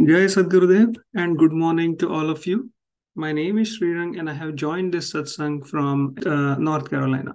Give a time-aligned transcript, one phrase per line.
[0.00, 2.70] Jai Sadgurudev and good morning to all of you.
[3.14, 7.32] My name is Srirang and I have joined this satsang from uh, North Carolina.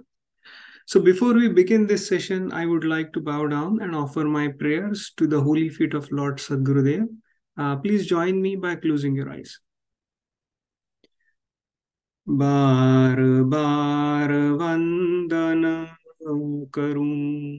[0.86, 4.48] So before we begin this session, I would like to bow down and offer my
[4.48, 7.06] prayers to the holy feet of Lord Sadgurudev.
[7.58, 9.58] Uh, please join me by closing your eyes.
[12.28, 13.20] बार
[13.52, 15.62] बार वंदन
[16.74, 17.58] करूं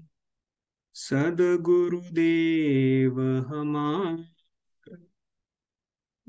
[0.95, 3.19] सदगुरुदेव
[3.49, 4.15] हमार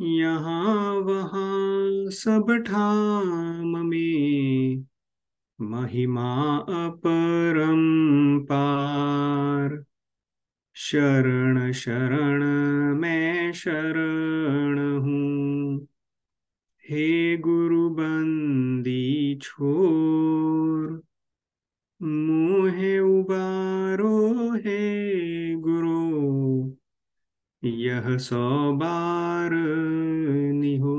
[0.02, 4.86] यहाँ वहाँ सब ठाम में
[5.62, 7.82] महिमा अपरम
[8.40, 9.84] पार।
[10.76, 12.44] शरण शरण,
[12.98, 15.88] मैं शरण हूँ।
[16.90, 21.04] हे गुरु बंदी छोर,
[22.02, 26.79] मोहे उबारो हे गुरु।
[27.65, 29.51] यह सौ बार
[30.61, 30.95] निहो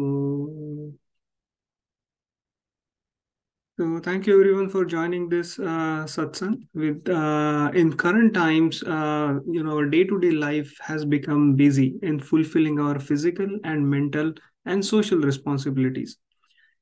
[3.78, 6.62] So thank you everyone for joining this uh, satsang.
[6.74, 12.22] With uh, in current times, uh, you know, our day-to-day life has become busy in
[12.22, 14.32] fulfilling our physical and mental
[14.66, 16.16] and social responsibilities.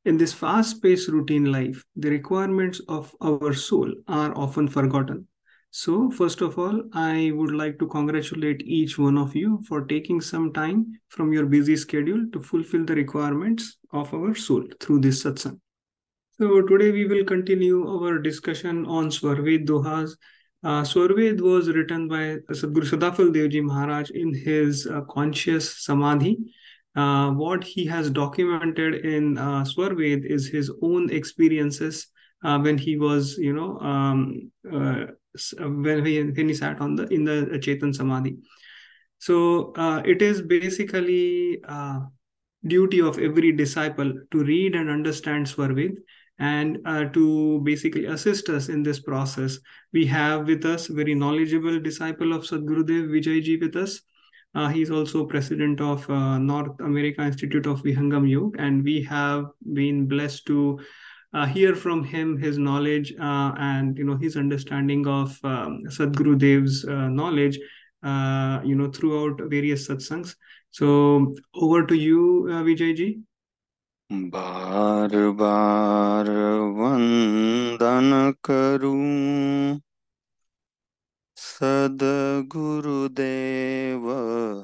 [0.05, 5.27] In this fast-paced routine life, the requirements of our soul are often forgotten.
[5.70, 10.20] So, first of all, I would like to congratulate each one of you for taking
[10.20, 15.24] some time from your busy schedule to fulfill the requirements of our soul through this
[15.24, 15.60] satsang.
[16.40, 20.12] So today we will continue our discussion on Swarved Dohas.
[20.62, 26.38] Uh, Swarved was written by Sadguru Sadafal Devji Maharaj in his uh, conscious samadhi.
[26.94, 32.06] Uh, what he has documented in uh, Swarved is his own experiences
[32.44, 35.06] uh, when he was, you know, um, uh,
[35.58, 38.38] when he when he sat on the in the Chetan Samadhi.
[39.18, 42.00] So uh, it is basically uh,
[42.66, 45.98] duty of every disciple to read and understand Swarved
[46.38, 49.58] and uh, to basically assist us in this process,
[49.92, 54.00] we have with us very knowledgeable disciple of Sadgurudev Vijayji with us.
[54.54, 59.46] Uh, he's also president of uh, North America Institute of Vihangam Yoga, and we have
[59.72, 60.78] been blessed to
[61.33, 66.85] uh, hear from him his knowledge uh, and you know his understanding of um, Sadgurudev's
[66.85, 67.57] uh, knowledge,
[68.63, 70.35] you know, throughout various satsangs.
[70.71, 73.23] So over to you, Vijayji.
[74.11, 76.29] बार बार
[76.77, 79.79] वंदन करूं
[81.43, 82.43] सदगुरुदेव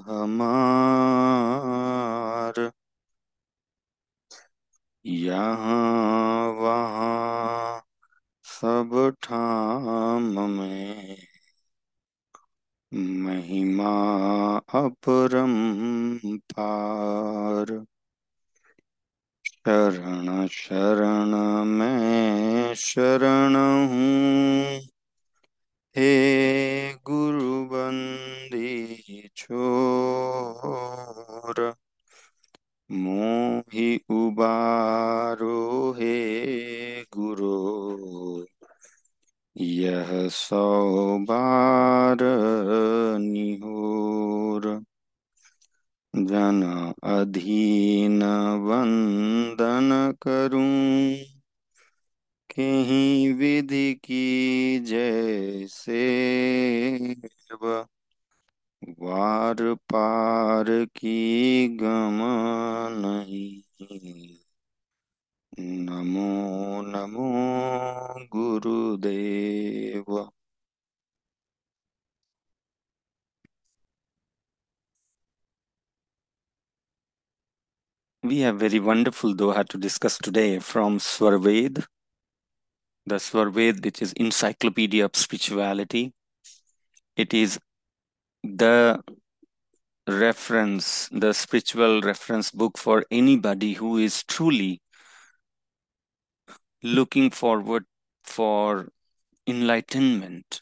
[0.07, 1.39] हमार
[5.04, 7.82] यहाँ वहाँ
[8.44, 8.90] सब
[9.22, 11.16] ठाम में
[12.92, 13.92] महिमा
[14.74, 17.84] अपरम पार।
[19.44, 23.56] शरण शरण मैं शरण
[23.88, 24.80] हूँ।
[25.96, 31.74] हे गुरु बंदी छोर।
[32.90, 36.16] मोहि उबारो हे
[37.02, 37.54] गुरु।
[39.56, 42.18] यह सौ बार
[43.18, 44.84] निहोर।
[46.14, 46.62] जन
[47.02, 48.22] अधीन
[48.68, 51.16] वंदन करूँ।
[52.50, 55.94] कहीं विधि की जैसे
[58.99, 60.65] वार पार
[60.95, 62.19] की गम
[63.05, 63.61] नहीं
[65.59, 66.29] नमो
[66.91, 67.29] नमो
[68.33, 70.29] गुरुदेव
[78.23, 81.87] We have very wonderful Doha to discuss today from Swarved,
[83.05, 86.13] the Swarved, which is Encyclopedia of Spirituality.
[87.15, 87.57] It is
[88.44, 89.02] the
[90.06, 94.82] reference, the spiritual reference book for anybody who is truly
[96.82, 97.86] looking forward
[98.22, 98.88] for
[99.46, 100.60] enlightenment,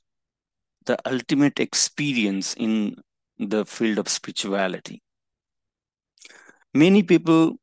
[0.87, 2.95] the ultimate experience in
[3.39, 5.03] the field of spirituality.
[6.73, 7.57] Many people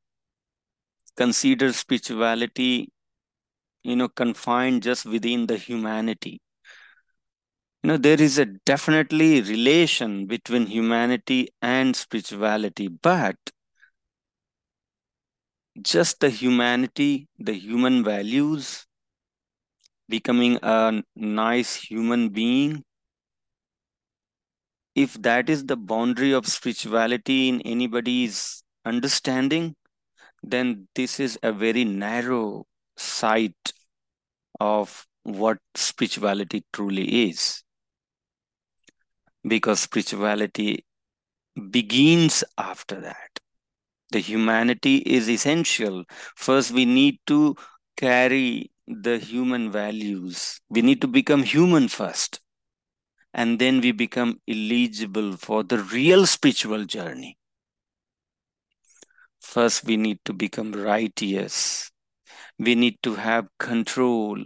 [1.15, 2.91] consider spirituality,
[3.83, 6.41] you know, confined just within the humanity.
[7.83, 13.35] You know, there is a definitely relation between humanity and spirituality, but
[15.81, 18.85] just the humanity, the human values,
[20.09, 22.83] becoming a nice human being,
[24.95, 29.75] if that is the boundary of spirituality in anybody's understanding,
[30.43, 32.65] then this is a very narrow
[32.97, 33.73] sight
[34.59, 37.63] of what spirituality truly is.
[39.47, 40.85] Because spirituality
[41.71, 43.39] begins after that.
[44.11, 46.05] The humanity is essential.
[46.35, 47.55] First, we need to
[47.97, 50.61] carry the human values.
[50.69, 52.41] We need to become human first.
[53.33, 57.37] And then we become eligible for the real spiritual journey.
[59.41, 61.91] First, we need to become righteous.
[62.59, 64.43] We need to have control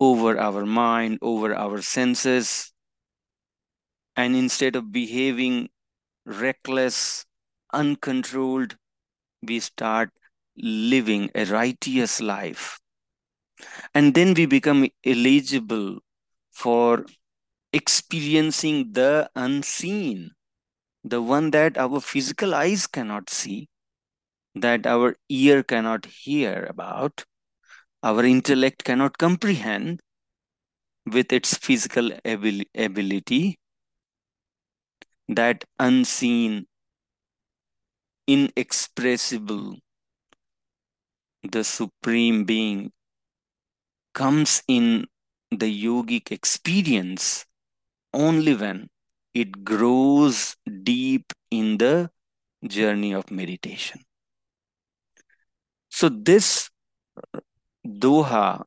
[0.00, 2.71] over our mind, over our senses.
[4.16, 5.68] And instead of behaving
[6.26, 7.26] reckless,
[7.72, 8.76] uncontrolled,
[9.42, 10.10] we start
[10.56, 12.78] living a righteous life.
[13.94, 15.98] And then we become eligible
[16.50, 17.06] for
[17.72, 20.32] experiencing the unseen,
[21.04, 23.68] the one that our physical eyes cannot see,
[24.54, 27.24] that our ear cannot hear about,
[28.02, 30.00] our intellect cannot comprehend
[31.06, 33.58] with its physical abil- ability,
[35.28, 36.66] that unseen,
[38.26, 39.76] inexpressible,
[41.42, 42.92] the Supreme Being
[44.14, 45.06] comes in
[45.50, 47.44] the yogic experience
[48.12, 48.88] only when
[49.34, 52.10] it grows deep in the
[52.66, 54.00] journey of meditation.
[55.88, 56.70] So, this
[57.86, 58.64] Doha,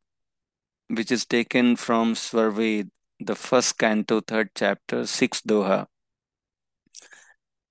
[0.89, 5.87] which is taken from Svarved, the first canto, third chapter, sixth Doha,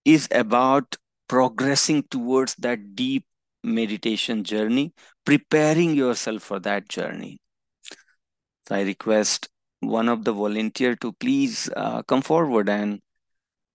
[0.04, 0.96] is about
[1.28, 3.24] progressing towards that deep
[3.62, 4.92] meditation journey,
[5.24, 7.38] preparing yourself for that journey.
[8.68, 9.48] So I request
[9.80, 13.00] one of the volunteer to please uh, come forward and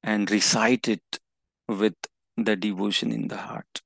[0.04, 1.20] and recite it
[1.68, 1.96] with
[2.38, 3.82] the devotion in the heart.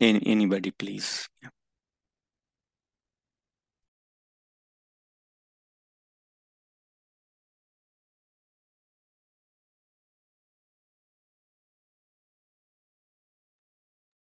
[0.00, 1.28] Any, anybody, please.
[1.42, 1.50] Yeah.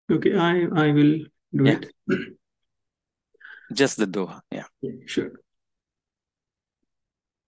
[0.09, 1.15] Okay, I I will
[1.53, 1.81] do Yeah.
[1.81, 2.37] it.
[3.73, 4.41] Just the Doha.
[4.51, 4.69] Yeah.
[5.07, 5.31] Sure.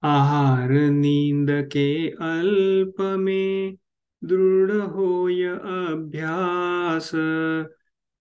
[0.03, 1.89] आहार नींद के
[2.25, 3.77] अल्प में
[4.23, 7.11] दृढ़ होय अभ्यास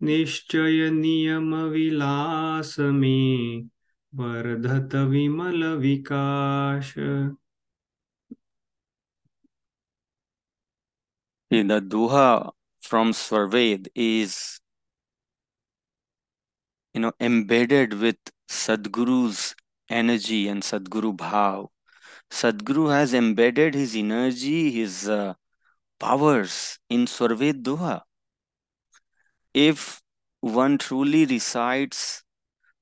[0.02, 3.70] निश्चय नियम विलास में
[4.14, 6.94] वर्धत विमल विकास
[11.52, 12.52] See, the Doha
[12.88, 14.62] from Svarved is
[16.94, 18.16] you know embedded with
[18.50, 19.56] Sadguru's
[19.90, 21.68] energy and Sadguru Bhav.
[22.32, 25.34] Sadguru has embedded his energy, his uh,
[26.00, 28.02] powers in Svarved Doha.
[29.54, 30.02] If
[30.40, 32.24] one truly recites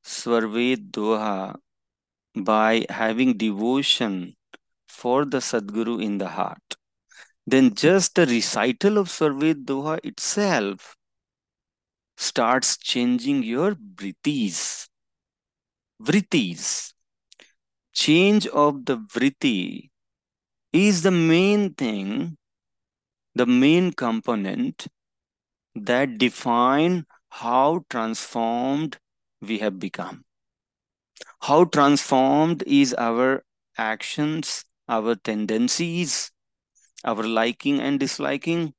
[0.04, 1.56] Svarved Doha
[2.36, 4.36] by having devotion
[4.88, 6.76] for the Sadguru in the heart,
[7.48, 10.96] then just the recital of Svarved Doha itself
[12.18, 14.88] starts changing your vrittis.
[16.02, 16.94] Vrittis.
[17.94, 19.90] Change of the vritti
[20.74, 22.38] is the main thing,
[23.34, 24.88] the main component
[25.76, 28.98] that define how transformed
[29.42, 30.24] we have become.
[31.42, 33.44] How transformed is our
[33.78, 36.32] actions, our tendencies,
[37.06, 38.74] our liking and disliking.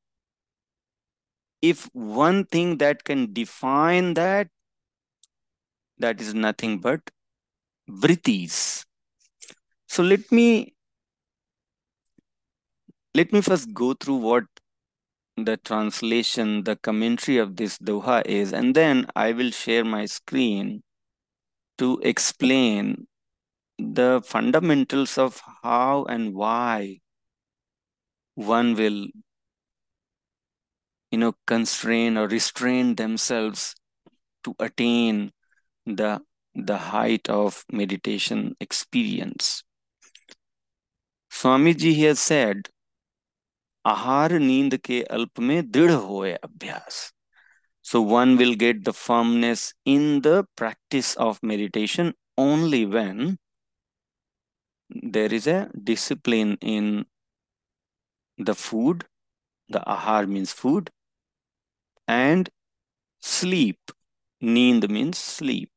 [1.63, 4.49] If one thing that can define that,
[5.99, 7.11] that is nothing but
[7.89, 8.85] vrittis.
[9.89, 10.75] So let me
[13.15, 14.45] let me first go through what
[15.37, 20.83] the translation, the commentary of this Doha is, and then I will share my screen
[21.79, 23.07] to explain
[23.79, 27.01] the fundamentals of how and why
[28.36, 29.08] one will
[31.12, 33.76] you know constrain or restrain themselves
[34.44, 35.32] to attain
[35.86, 36.20] the
[36.56, 39.64] the height of meditation experience
[41.32, 42.70] swamiji has said
[43.88, 46.98] आहार नींद के अल्प में दृढ़ होए अभ्यास
[47.92, 49.62] so one will get the firmness
[49.94, 53.38] in the practice of meditation only when
[55.16, 57.06] there is a discipline in
[58.39, 59.05] the food
[59.69, 60.91] the ahar means food
[62.09, 62.51] and
[63.23, 63.93] sleep
[64.41, 65.73] Neend means sleep.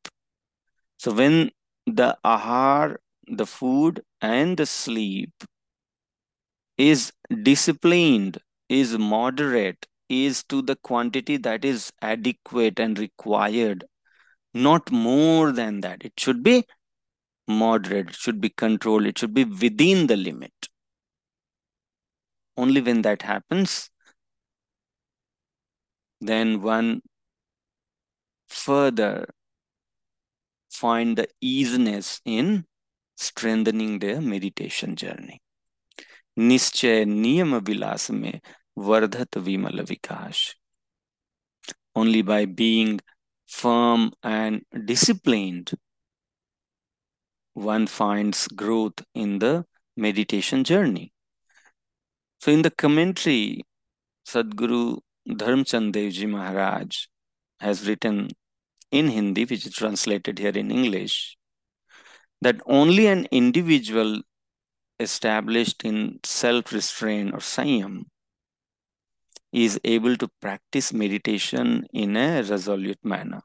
[0.98, 1.50] So when
[1.86, 5.32] the ahar, the food and the sleep
[6.78, 7.12] is
[7.44, 8.38] disciplined,
[8.68, 13.84] is moderate, is to the quantity that is adequate and required,
[14.54, 16.04] not more than that.
[16.04, 16.64] It should be
[17.48, 20.69] moderate, it should be controlled, it should be within the limit
[22.59, 23.89] Only when that happens,
[26.21, 27.01] then one
[28.47, 29.27] further
[30.69, 32.65] find the easiness in
[33.17, 35.41] strengthening their meditation journey.
[36.37, 38.39] निश्चय नियम विलास में
[38.77, 40.53] वर्धत विमल विकास
[41.95, 42.99] only by being
[43.45, 45.71] firm and disciplined
[47.53, 49.63] one finds growth in the
[49.95, 51.13] meditation journey
[52.40, 53.62] so in the commentary
[54.32, 54.82] sadguru
[55.42, 57.02] dharmchand devji maharaj
[57.66, 58.18] has written
[58.90, 61.16] in hindi which is translated here in english
[62.40, 64.20] that only an individual
[64.98, 68.04] established in self restraint or Sanyam
[69.52, 73.40] is able to practice meditation in a resolute manner.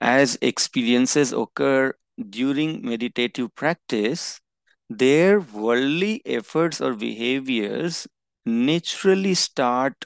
[0.00, 1.94] As experiences occur
[2.30, 4.40] during meditative practice,
[4.88, 8.06] their worldly efforts or behaviors
[8.44, 10.04] naturally start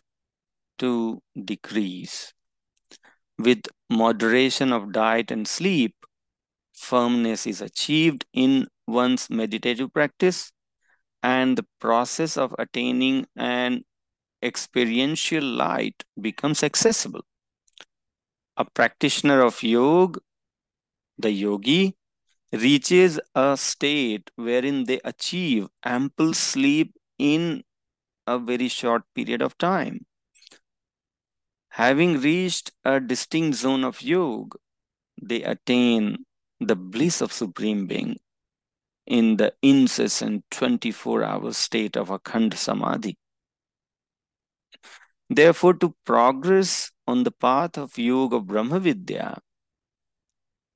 [0.79, 2.33] to decrease.
[3.39, 5.95] With moderation of diet and sleep,
[6.73, 10.53] firmness is achieved in one's meditative practice
[11.23, 13.85] and the process of attaining an
[14.43, 17.25] experiential light becomes accessible.
[18.57, 20.21] A practitioner of yoga,
[21.19, 21.98] the yogi,
[22.53, 27.63] reaches a state wherein they achieve ample sleep in
[28.27, 30.07] a very short period of time.
[31.71, 34.59] Having reached a distinct zone of yoga,
[35.21, 36.25] they attain
[36.61, 38.19] the bliss of Supreme Being
[39.07, 43.17] in the incessant 24 hour state of Akhand Samadhi.
[45.31, 49.39] Therefore, to progress on the path of Yoga of Brahma Vidya,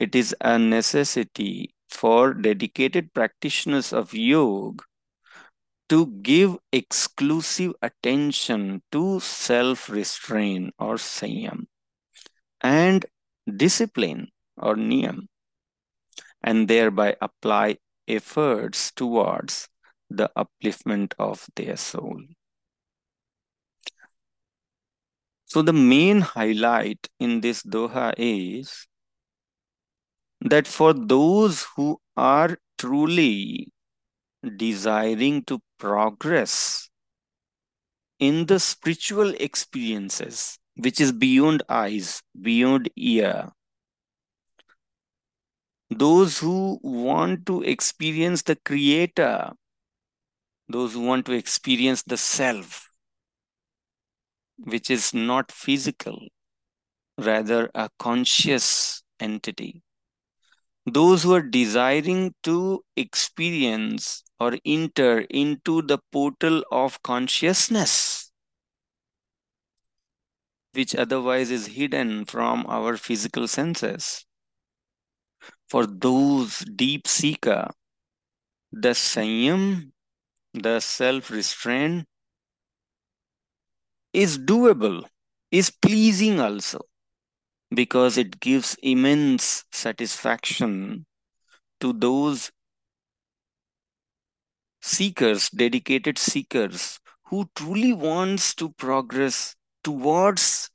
[0.02, 4.82] it is a necessity for dedicated practitioners of yoga
[5.88, 11.66] to give exclusive attention to self restraint or sanyam
[12.60, 13.06] and
[13.64, 15.28] discipline or niyam
[16.42, 17.76] and thereby apply
[18.08, 19.68] efforts towards
[20.10, 22.20] the upliftment of their soul.
[25.44, 28.88] So, the main highlight in this Doha is
[30.44, 33.72] that for those who are truly
[34.56, 36.90] desiring to progress
[38.18, 43.50] in the spiritual experiences, which is beyond eyes, beyond ear,
[45.90, 49.52] those who want to experience the creator
[50.68, 52.90] those who want to experience the self
[54.56, 56.28] which is not physical
[57.18, 59.82] rather a conscious entity
[60.86, 68.30] those who are desiring to experience or enter into the portal of consciousness
[70.74, 74.26] which otherwise is hidden from our physical senses
[75.68, 77.68] for those deep seeker,
[78.72, 79.92] the sanyam,
[80.54, 82.06] the self-restraint
[84.14, 85.04] is doable,
[85.50, 86.80] is pleasing also,
[87.74, 91.06] because it gives immense satisfaction
[91.80, 92.50] to those
[94.80, 100.70] seekers, dedicated seekers, who truly wants to progress towards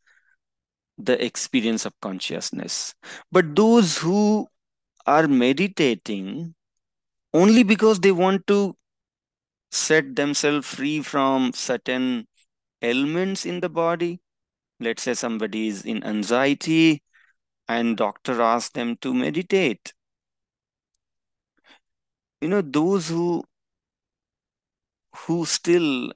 [0.98, 2.96] the experience of consciousness.
[3.32, 4.48] But those who
[5.06, 6.56] are meditating
[7.34, 8.76] only because they want to
[9.72, 12.28] set themselves free from certain
[12.82, 14.20] ailments in the body.
[14.80, 17.04] Let's say somebody is in anxiety
[17.68, 19.94] and doctor asks them to meditate.
[22.42, 23.44] You know, those who
[25.26, 26.14] who still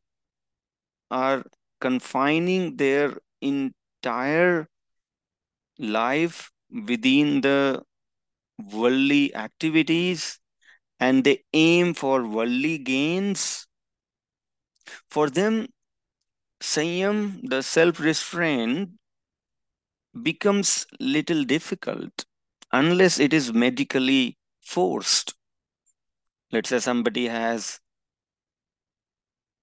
[1.11, 1.43] are
[1.79, 4.67] confining their entire
[5.79, 6.51] life
[6.87, 7.83] within the
[8.73, 10.39] worldly activities
[10.99, 13.67] and they aim for worldly gains,
[15.09, 15.67] for them,
[16.61, 18.91] Sanyam, the self restraint,
[20.23, 22.25] becomes little difficult
[22.71, 25.33] unless it is medically forced.
[26.51, 27.79] Let's say somebody has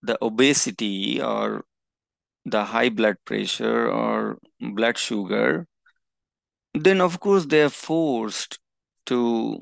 [0.03, 1.65] the obesity or
[2.47, 5.67] the high blood pressure or blood sugar
[6.75, 8.59] then of course they are forced
[9.07, 9.61] to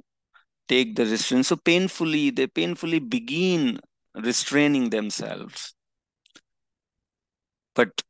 [0.68, 1.46] take the restraint.
[1.46, 3.80] So painfully, they painfully begin
[4.16, 5.75] restraining themselves.
[7.76, 8.02] But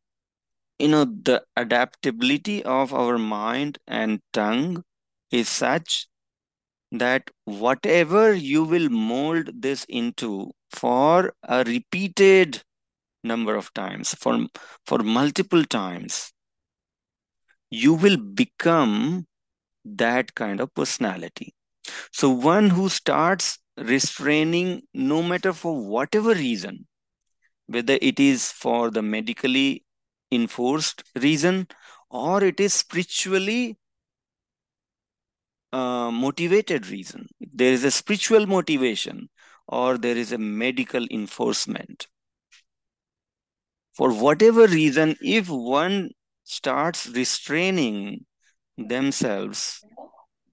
[0.78, 4.84] you know, the adaptability of our mind and tongue
[5.30, 6.08] is such
[6.92, 12.62] that whatever you will mold this into for a repeated
[13.24, 14.46] number of times, for,
[14.86, 16.32] for multiple times,
[17.70, 19.26] you will become
[19.84, 21.54] that kind of personality.
[22.12, 26.86] So, one who starts restraining, no matter for whatever reason,
[27.66, 29.84] whether it is for the medically
[30.30, 31.66] enforced reason
[32.10, 33.76] or it is spiritually
[35.72, 37.28] uh, motivated reason.
[37.40, 39.28] There is a spiritual motivation
[39.68, 42.06] or there is a medical enforcement.
[43.94, 46.10] For whatever reason, if one
[46.44, 48.26] starts restraining
[48.76, 49.84] themselves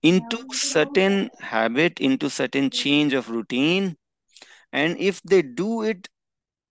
[0.01, 3.97] into certain habit, into certain change of routine,
[4.71, 6.09] and if they do it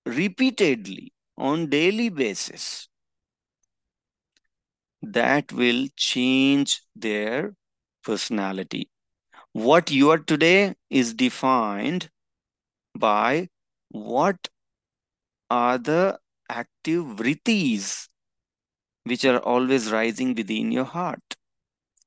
[0.06, 2.88] repeatedly on daily basis,
[5.02, 7.54] that will change their
[8.04, 8.88] personality.
[9.52, 12.10] What you are today is defined
[12.96, 13.48] by
[13.90, 14.48] what
[15.50, 16.18] are the
[16.48, 18.08] active vrittis
[19.04, 21.36] which are always rising within your heart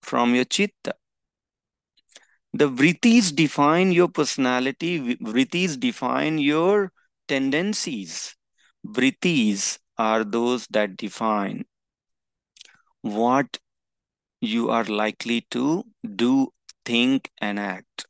[0.01, 0.95] from your chitta.
[2.53, 6.91] The vrittis define your personality, vrittis define your
[7.27, 8.35] tendencies.
[8.85, 11.65] Vrittis are those that define
[13.01, 13.59] what
[14.41, 15.83] you are likely to
[16.15, 16.53] do,
[16.85, 18.05] think, and act.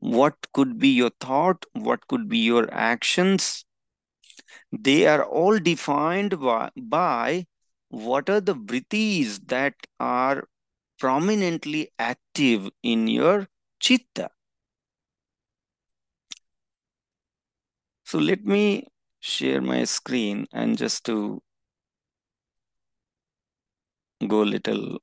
[0.00, 1.64] What could be your thought?
[1.72, 3.64] What could be your actions?
[4.72, 7.46] They are all defined by, by
[7.88, 10.48] what are the vrittis that are
[10.98, 13.48] prominently active in your
[13.80, 14.30] chitta.
[18.08, 18.86] So let me
[19.20, 21.42] share my screen and just to
[24.26, 24.98] go a little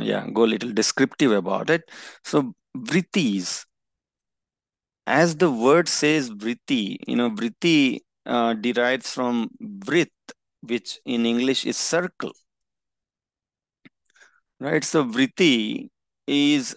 [0.00, 1.82] yeah go little descriptive about it.
[2.24, 3.66] So vrittis
[5.06, 10.08] as the word says vritti you know vritti uh, derives from vrit
[10.62, 12.32] which in english is circle.
[14.58, 14.82] Right?
[14.82, 15.90] So vritti
[16.26, 16.74] is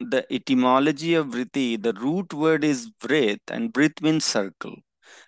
[0.00, 4.76] the etymology of vritti the root word is vrit and vrit means circle.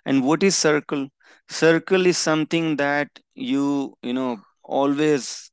[0.06, 1.08] And what is circle?
[1.48, 5.50] Circle is something that you you know always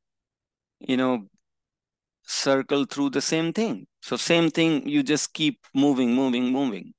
[0.80, 1.26] you know
[2.26, 3.86] circle through the same thing.
[4.02, 6.94] So same thing you just keep moving moving moving.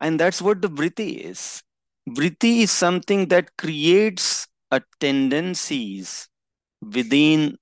[0.00, 1.62] And that's what the vritti is.
[2.08, 6.28] Vritti is something that creates a tendencies
[6.82, 7.56] within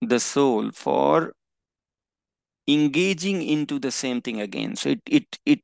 [0.00, 1.32] the soul for
[2.68, 5.60] engaging into the same thing again so it it it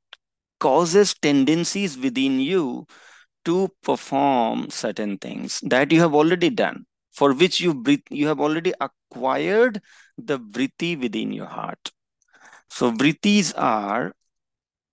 [0.61, 2.87] causes tendencies within you
[3.45, 8.73] to perform certain things that you have already done, for which you you have already
[8.81, 9.81] acquired
[10.17, 11.93] the vritti within your heart.
[12.71, 14.15] So vrittis are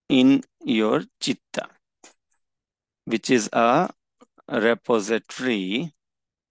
[0.10, 1.68] in your chitta,
[3.06, 3.90] which is a
[4.50, 5.94] repository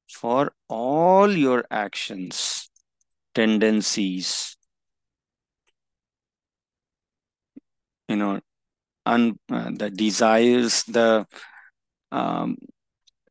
[0.09, 2.71] for all your actions,
[3.35, 4.57] tendencies,
[8.11, 8.41] you know,
[9.07, 11.27] and uh, the desires, the
[12.11, 12.59] um,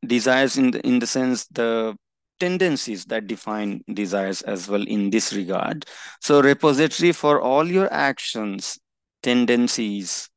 [0.06, 1.96] desires in the, in the sense the
[2.40, 5.86] tendencies that define desires as well in this regard.
[6.22, 8.80] So repository for all your actions,
[9.22, 10.30] tendencies,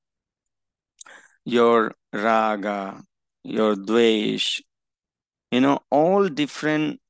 [1.45, 3.01] your raga,
[3.45, 4.61] your dvesh,
[5.53, 7.01] you know, all different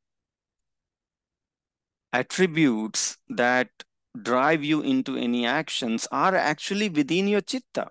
[2.13, 3.69] attributes that
[4.21, 7.91] drive you into any actions are actually within your chitta.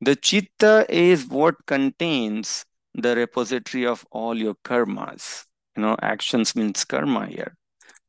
[0.00, 5.46] The chitta is what contains the repository of all your karmas.
[5.76, 7.56] You know, actions means karma here.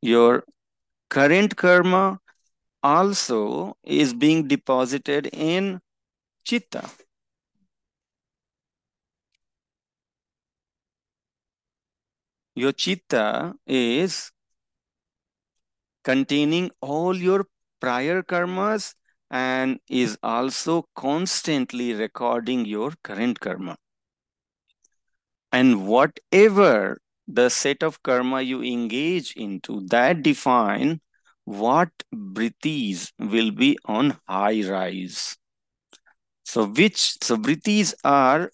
[0.02, 0.44] Your
[1.10, 2.20] current karma
[2.84, 5.82] also is being deposited in
[6.46, 6.90] chitta.
[12.56, 14.32] Your chitta is
[16.06, 17.48] containing all your
[17.82, 18.94] prior karmas
[19.30, 23.76] and is also constantly recording your current karma.
[25.52, 31.02] And whatever the set of karma you engage into, that define
[31.44, 35.38] what vrittis will be on high rise.
[36.44, 38.52] So which, so vrittis are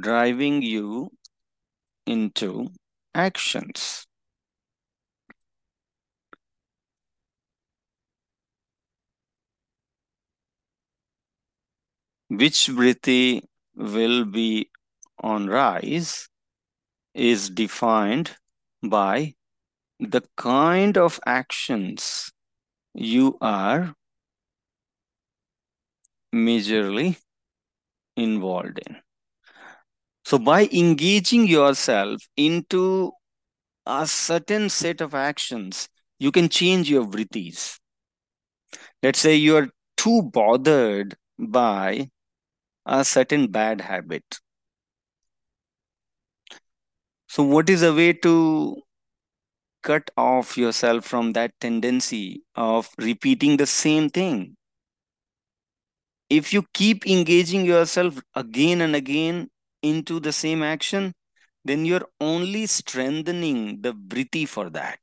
[0.00, 1.10] driving you
[2.06, 2.68] into
[3.14, 4.06] actions.
[12.28, 13.42] Which vritti
[13.74, 14.70] will be
[15.18, 16.28] on rise
[17.14, 18.36] is defined
[18.82, 19.34] by
[19.98, 22.30] the kind of actions
[22.94, 23.94] you are
[26.34, 27.18] majorly
[28.16, 28.96] involved in.
[30.30, 33.10] So, by engaging yourself into
[33.84, 35.88] a certain set of actions,
[36.20, 37.80] you can change your vrittis.
[39.02, 42.10] Let's say you are too bothered by
[42.86, 44.22] a certain bad habit.
[47.26, 48.80] So, what is a way to
[49.82, 54.56] cut off yourself from that tendency of repeating the same thing?
[56.28, 59.50] If you keep engaging yourself again and again
[59.82, 61.14] into the same action,
[61.64, 64.98] then you're only strengthening the vritti for that.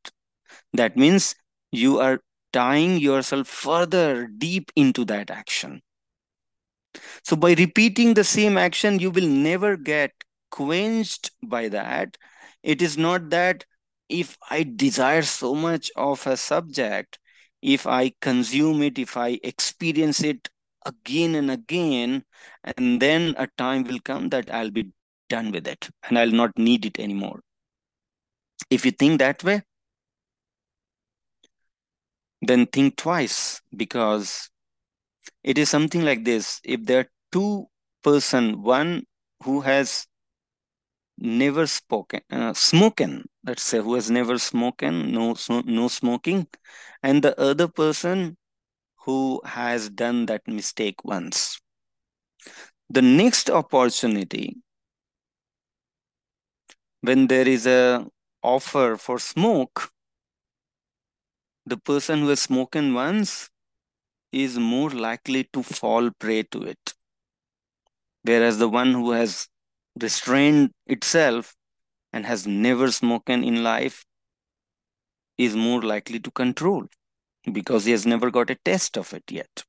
[0.73, 1.35] That means
[1.71, 2.21] you are
[2.53, 5.81] tying yourself further deep into that action.
[7.23, 10.11] So by repeating the same action, you will never get
[10.49, 12.17] quenched by that.
[12.63, 13.65] It is not that
[14.09, 17.19] if I desire so much of a subject,
[17.61, 20.49] if I consume it, if I experience it
[20.87, 22.23] again and again,
[22.63, 24.91] and then a time will come that I'll be
[25.29, 27.41] done with it and I'll not need it anymore.
[28.69, 29.61] If you think that way,
[32.41, 34.49] then think twice because
[35.43, 36.61] it is something like this.
[36.63, 37.67] If there are two
[38.03, 39.03] person, one
[39.43, 40.07] who has
[41.17, 46.47] never spoken, uh, smoken, let's say, who has never spoken, no, no smoking,
[47.01, 48.37] and the other person
[49.07, 51.61] who has done that mistake once.
[52.89, 54.57] The next opportunity,
[56.99, 58.05] when there is a
[58.43, 59.91] offer for smoke,
[61.65, 63.49] the person who has smoked once
[64.33, 66.93] is more likely to fall prey to it.
[68.23, 69.47] Whereas the one who has
[70.01, 71.55] restrained itself
[72.11, 74.03] and has never smoked in life
[75.37, 76.87] is more likely to control
[77.51, 79.63] because he has never got a test of it yet.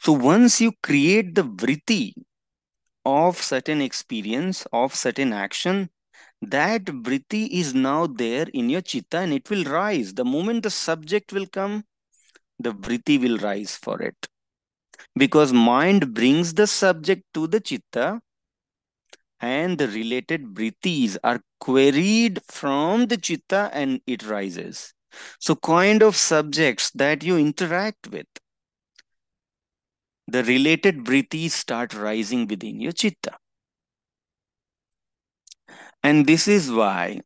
[0.00, 2.12] So once you create the vritti
[3.06, 5.88] of certain experience, of certain action,
[6.42, 10.12] that vritti is now there in your chitta and it will rise.
[10.12, 11.84] The moment the subject will come,
[12.58, 14.28] the vritti will rise for it.
[15.16, 18.20] Because mind brings the subject to the chitta
[19.40, 24.94] and the related vrittis are queried from the chitta and it rises.
[25.38, 28.26] So kind of subjects that you interact with,
[30.26, 33.36] the related vrittis start rising within your chitta.
[36.02, 37.20] And this is why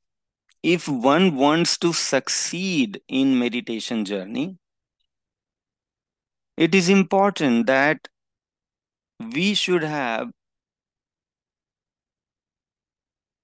[0.63, 4.59] if one wants to succeed in meditation journey,
[6.57, 8.09] it is important that
[9.35, 10.31] we should have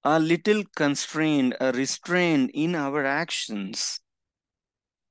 [0.05, 4.01] a little constrained, a restraint in our actions,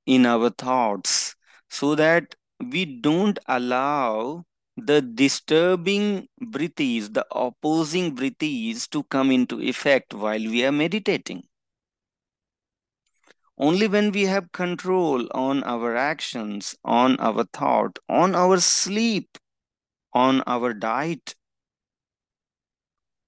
[0.06, 1.34] in our thoughts,
[1.68, 4.44] so that we don't allow
[4.76, 11.42] the disturbing vrittis, the opposing vrittis to come into effect while we are meditating.
[13.56, 19.38] Only when we have control on our actions, on our thought, on our sleep,
[20.12, 21.36] on our diet,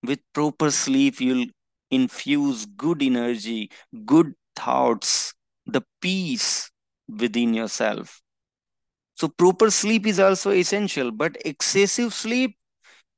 [0.07, 1.47] with proper sleep, you'll
[1.91, 3.71] infuse good energy,
[4.05, 5.35] good thoughts,
[5.67, 6.71] the peace
[7.09, 8.21] within yourself.
[9.17, 12.57] So proper sleep is also essential, but excessive sleep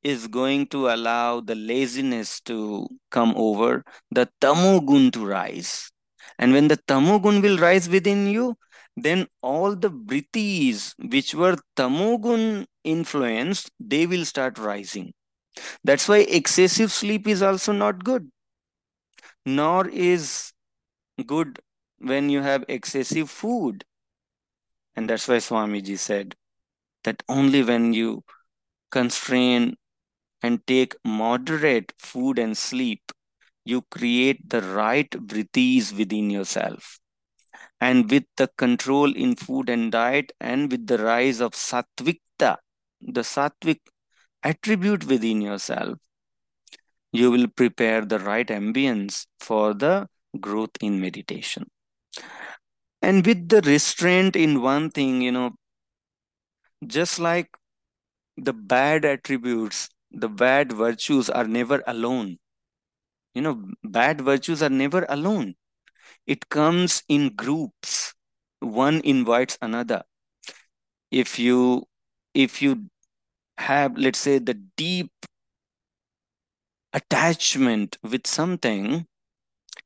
[0.02, 5.90] is going to allow the laziness to come over, the tamogun to rise.
[6.38, 8.56] And when the tamogun will rise within you,
[8.96, 15.12] then all the vrittis which were tamogun influenced, they will start rising.
[15.84, 18.30] That's why excessive sleep is also not good.
[19.46, 20.52] Nor is
[21.26, 21.60] good
[21.98, 23.84] when you have excessive food.
[24.96, 26.34] And that's why Swamiji said
[27.04, 28.24] that only when you
[28.90, 29.76] constrain
[30.42, 33.12] and take moderate food and sleep,
[33.64, 36.98] you create the right vrittis within yourself.
[37.80, 42.56] And with the control in food and diet, and with the rise of sattvikta,
[43.00, 43.80] the sattvic
[44.48, 45.98] attribute within yourself,
[47.12, 50.08] you will prepare the right ambience for the
[50.40, 51.66] growth in meditation
[53.02, 55.52] and with the restraint in one thing you know
[56.86, 57.50] just like
[58.36, 62.38] the bad attributes, the bad virtues are never alone.
[63.34, 65.54] You know, bad virtues are never alone.
[66.26, 68.14] It comes in groups.
[68.60, 70.04] One invites another.
[71.10, 71.86] If you
[72.34, 72.88] if you
[73.58, 75.10] have, let's say, the deep
[76.92, 79.06] attachment with something,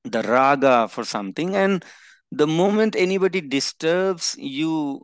[0.05, 1.85] the raga for something, and
[2.31, 5.03] the moment anybody disturbs you,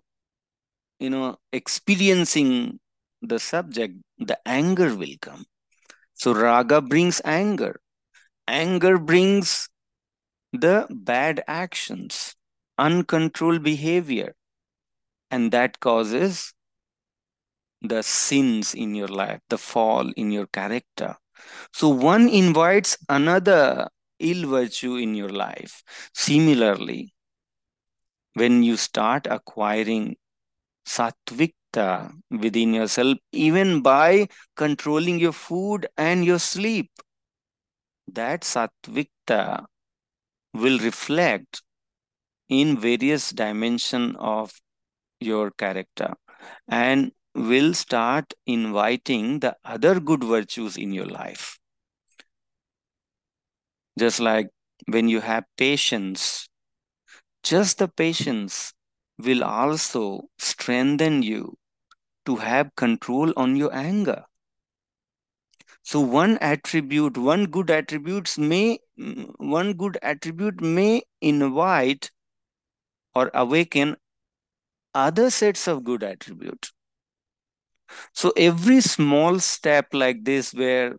[0.99, 2.79] you know, experiencing
[3.23, 5.45] the subject, the anger will come.
[6.15, 7.81] So raga brings anger.
[8.47, 9.69] Anger brings
[10.53, 12.35] the bad actions,
[12.79, 14.35] uncontrolled behavior,
[15.31, 16.55] and that causes
[17.81, 21.17] the sins in your life, the fall in your character.
[21.73, 23.89] So one invites another
[24.19, 25.83] ill virtue in your life.
[26.15, 27.15] Similarly,
[28.35, 30.17] when you start acquiring
[30.87, 36.91] sattvikta within yourself, even by controlling your food and your sleep,
[38.13, 39.67] that sattvikta
[40.55, 41.63] will reflect
[42.49, 44.53] in various dimension of
[45.21, 46.15] your character
[46.69, 51.59] and will start inviting the other good virtues in your life.
[53.99, 54.49] Just like
[54.87, 56.49] when you have patience,
[57.43, 58.75] just the patience
[59.19, 61.59] will also strengthen you
[62.27, 64.25] to have control on your anger.
[65.83, 68.79] So one attribute, one good attributes may,
[69.39, 72.13] one good attribute may invite
[73.15, 73.97] or awaken
[74.95, 76.73] other sets of good attributes.
[78.15, 80.97] So every small step like this, where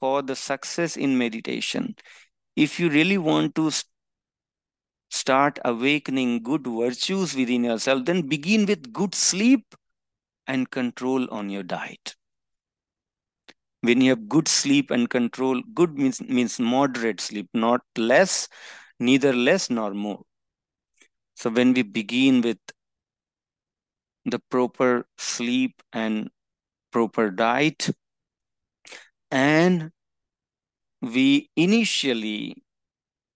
[0.00, 1.96] for the success in meditation,
[2.56, 3.70] if you really want to
[5.10, 9.74] start awakening good virtues within yourself, then begin with good sleep
[10.46, 12.16] and control on your diet.
[13.82, 18.48] When you have good sleep and control, good means, means moderate sleep, not less,
[18.98, 20.22] neither less nor more.
[21.34, 22.58] So when we begin with
[24.24, 26.30] the proper sleep and
[26.90, 27.90] proper diet.
[29.30, 29.90] And
[31.00, 32.62] we initially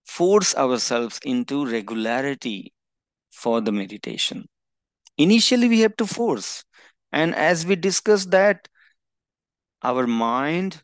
[0.04, 2.72] force ourselves into regularity
[3.30, 4.48] for the meditation.
[5.18, 6.64] Initially, we have to force.
[7.12, 8.68] And as we discussed that,
[9.82, 10.82] our mind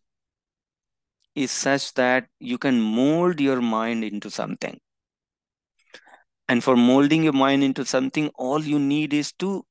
[1.34, 4.78] is such that you can mold your mind into something.
[6.48, 9.64] And for molding your mind into something, all you need is to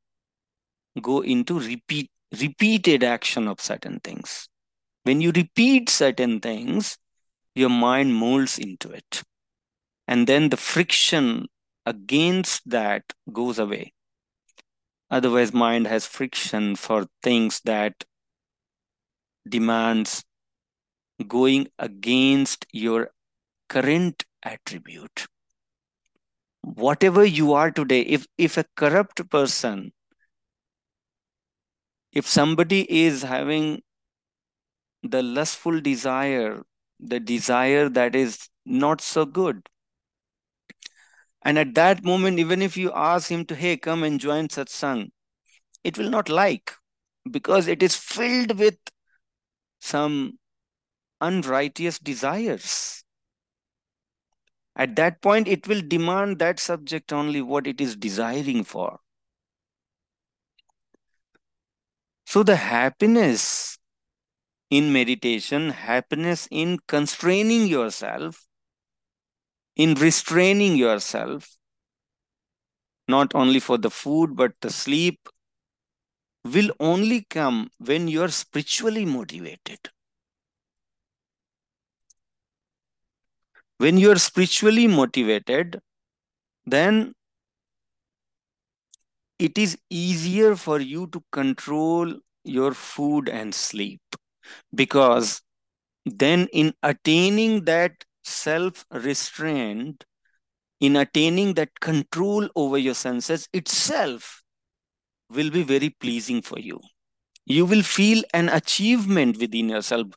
[0.99, 4.47] go into repeat repeated action of certain things.
[5.03, 6.97] When you repeat certain things
[7.55, 9.23] your mind molds into it.
[10.07, 11.47] And then the friction
[11.85, 13.93] against that goes away.
[15.09, 18.05] Otherwise mind has friction for things that
[19.47, 20.23] demands
[21.27, 23.11] going against your
[23.67, 25.27] current attribute.
[26.61, 29.91] Whatever you are today if if a corrupt person
[32.11, 33.81] if somebody is having
[35.03, 36.61] the lustful desire,
[36.99, 39.67] the desire that is not so good,
[41.43, 45.09] and at that moment, even if you ask him to, hey, come and join satsang,
[45.83, 46.71] it will not like
[47.29, 48.77] because it is filled with
[49.79, 50.37] some
[51.19, 53.03] unrighteous desires.
[54.75, 58.99] At that point, it will demand that subject only what it is desiring for.
[62.31, 63.77] So the happiness
[64.69, 68.47] in meditation, happiness in constraining yourself,
[69.75, 71.57] in restraining yourself,
[73.09, 75.27] not only for the food but the sleep,
[76.45, 79.89] will only come when you are spiritually motivated.
[83.79, 85.81] When you are spiritually motivated,
[86.65, 87.13] then
[89.41, 94.01] it is easier for you to control your food and sleep
[94.75, 95.41] because
[96.05, 100.05] then in attaining that self restraint
[100.79, 104.43] in attaining that control over your senses itself
[105.29, 106.79] will be very pleasing for you.
[107.45, 110.07] You will feel an achievement within yourself.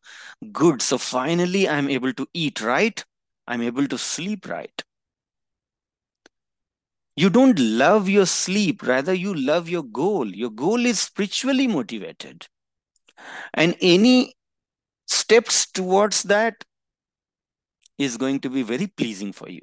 [0.53, 3.05] Good so finally i'm able to eat right.
[3.47, 4.85] I'm able to sleep right
[7.17, 10.27] you don't love your sleep rather you love your goal.
[10.27, 12.47] Your goal is spiritually motivated.
[13.53, 14.35] And any
[15.07, 16.65] steps towards that
[17.99, 19.63] is going to be very pleasing for you.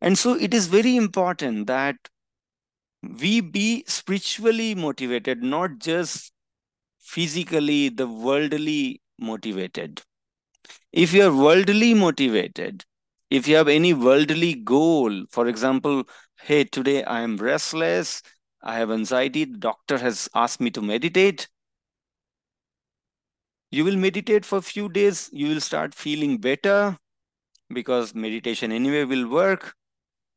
[0.00, 1.96] And so it is very important that
[3.02, 6.32] we be spiritually motivated not just
[7.00, 10.02] physically, the worldly motivated.
[10.92, 12.84] If you are worldly motivated,
[13.30, 16.04] if you have any worldly goal, for example,
[16.44, 18.22] hey, today I am restless,
[18.62, 21.48] I have anxiety, the doctor has asked me to meditate.
[23.70, 26.98] You will meditate for a few days, you will start feeling better
[27.72, 29.74] because meditation anyway will work.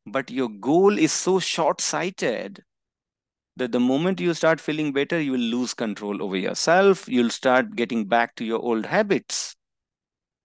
[0.05, 2.63] But your goal is so short sighted
[3.57, 7.09] that the moment you start feeling better, you will lose control over yourself.
[7.09, 9.57] You'll start getting back to your old habits.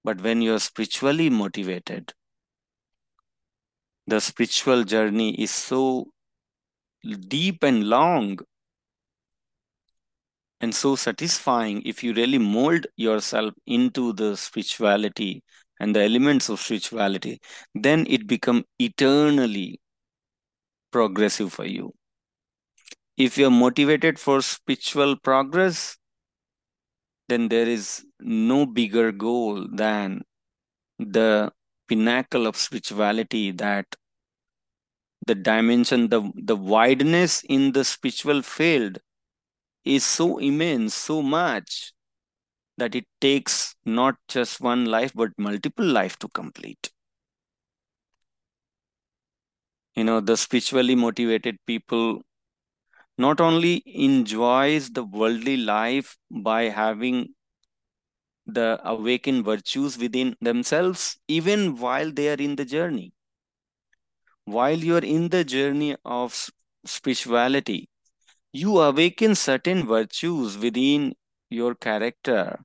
[0.03, 2.14] But when you're spiritually motivated,
[4.07, 6.07] the spiritual journey is so
[7.29, 8.38] deep and long
[10.61, 15.43] and so satisfying if you really mold yourself into the spirituality
[15.81, 17.41] and the elements of spirituality
[17.75, 19.81] then it become eternally
[20.93, 21.93] progressive for you.
[23.17, 25.97] If you're motivated for spiritual progress
[27.29, 30.23] then there is no bigger goal than
[30.99, 31.51] the
[31.88, 33.87] pinnacle of spirituality that
[35.27, 38.99] the dimension the the wideness in the spiritual field
[39.85, 41.92] is so immense so much
[42.79, 46.90] that it takes not just one life but multiple life to complete.
[49.95, 52.23] You know the spiritually motivated people
[53.18, 57.35] not only enjoys the worldly life by having
[58.46, 63.12] the awakened virtues within themselves even while they are in the journey
[64.44, 66.50] while you are in the journey of
[66.85, 67.88] spirituality
[68.52, 71.14] you awaken certain virtues within
[71.50, 72.61] your character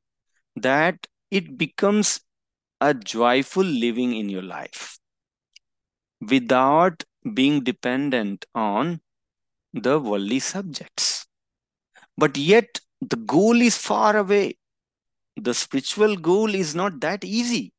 [0.56, 2.22] that it becomes
[2.82, 5.00] a joyful living in your life
[6.22, 9.02] without being dependent on
[9.74, 11.28] the worldly subjects.
[12.18, 14.58] But yet, the goal is far away.
[15.38, 17.74] The spiritual goal is not that easy.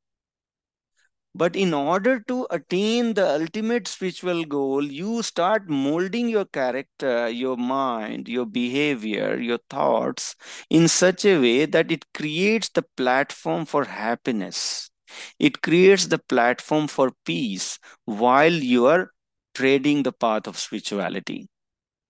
[1.35, 7.57] But in order to attain the ultimate spiritual goal, you start molding your character, your
[7.57, 10.35] mind, your behavior, your thoughts
[10.69, 14.91] in such a way that it creates the platform for happiness.
[15.39, 19.13] It creates the platform for peace while you are
[19.55, 21.49] trading the path of spirituality.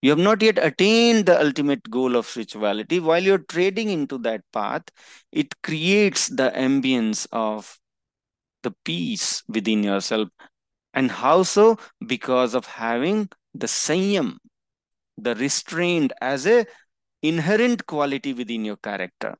[0.00, 3.00] You have not yet attained the ultimate goal of spirituality.
[3.00, 4.84] While you're trading into that path,
[5.32, 7.80] it creates the ambience of
[8.62, 10.28] the peace within yourself.
[10.94, 11.78] And how so?
[12.06, 14.36] Because of having the sanyam,
[15.16, 16.64] the restraint as a
[17.22, 19.36] inherent quality within your character.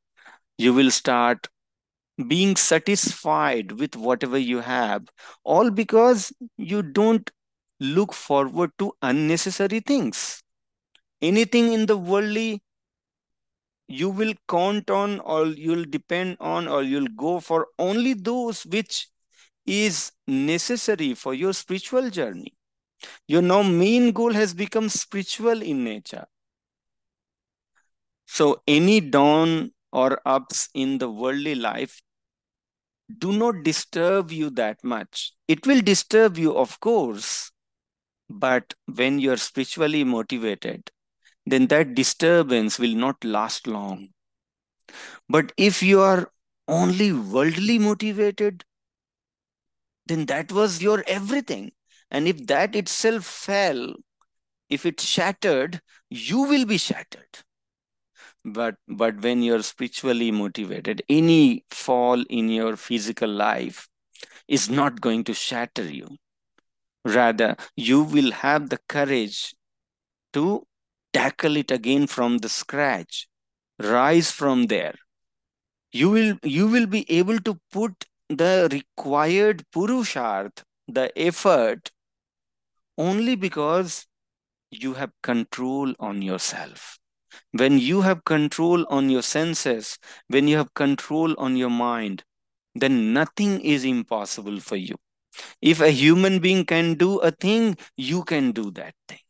[0.57, 1.47] You will start
[2.27, 5.07] being satisfied with whatever you have,
[5.45, 7.31] all because you don't
[7.79, 10.43] look forward to unnecessary things
[11.23, 12.63] anything in the worldly
[13.89, 19.09] you will count on or you'll depend on or you'll go for only those which
[19.67, 22.55] is necessary for your spiritual journey.
[23.29, 26.27] Your now main goal has become spiritual in nature.
[28.27, 32.01] So any dawn or ups in the worldly life
[33.19, 35.33] do not disturb you that much.
[35.47, 37.51] It will disturb you of course
[38.31, 40.91] but when you're spiritually motivated
[41.51, 44.11] then that disturbance will not last long.
[45.29, 46.33] But if you are
[46.67, 48.65] only worldly motivated,
[50.07, 51.73] then that was your everything.
[52.11, 53.95] And if that itself fell,
[54.69, 55.81] if it shattered,
[56.11, 57.39] you will be shattered.
[58.45, 63.89] But but when you're spiritually motivated, any fall in your physical life
[64.49, 66.17] is not going to shatter you.
[67.05, 69.55] Rather, you will have the courage
[70.33, 70.67] to
[71.13, 73.29] tackle it again from the scratch
[73.79, 74.95] rise from there.
[75.93, 81.91] You will you will be able to put the required purusharth the effort
[82.99, 84.07] only because
[84.71, 86.99] you have control on yourself.
[87.53, 89.99] When you have control on your senses
[90.29, 92.25] when you have control on your mind
[92.75, 94.97] then nothing is impossible for you.
[95.63, 99.21] If a human being can do a thing you can do that thing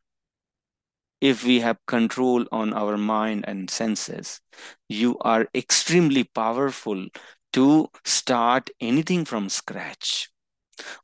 [1.20, 4.40] if we have control on our mind and senses,
[4.88, 7.06] you are extremely powerful
[7.52, 10.30] to start anything from scratch.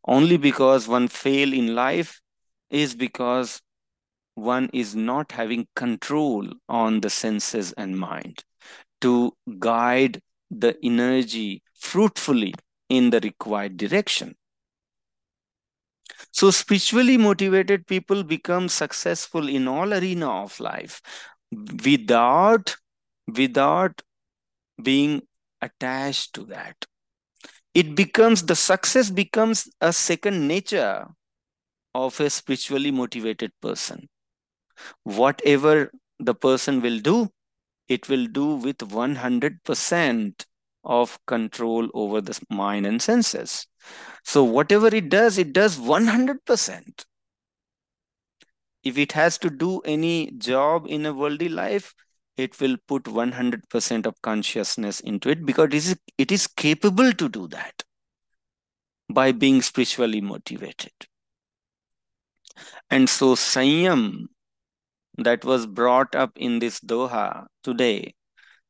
[0.06, 2.20] Only because one fail in life
[2.70, 3.60] is because
[4.34, 8.44] one is not having control on the senses and mind
[9.00, 12.54] to guide the energy fruitfully
[12.88, 14.34] in the required direction.
[16.32, 21.00] So spiritually motivated people become successful in all arena of life
[21.84, 22.76] without
[23.26, 24.02] without
[24.82, 25.22] being
[25.62, 26.84] attached to that.
[27.74, 31.06] It becomes the success becomes a second nature
[31.94, 34.08] of a spiritually motivated person.
[35.04, 37.30] Whatever the person will do
[37.88, 40.44] it will do with 100%
[40.84, 43.66] of control over the mind and senses
[44.22, 47.04] so whatever it does it does 100%
[48.82, 51.94] if it has to do any job in a worldly life
[52.36, 57.28] it will put 100% of consciousness into it because it is, it is capable to
[57.28, 57.82] do that
[59.08, 60.92] by being spiritually motivated.
[62.90, 64.26] And so, Sanyam
[65.18, 68.14] that was brought up in this Doha today,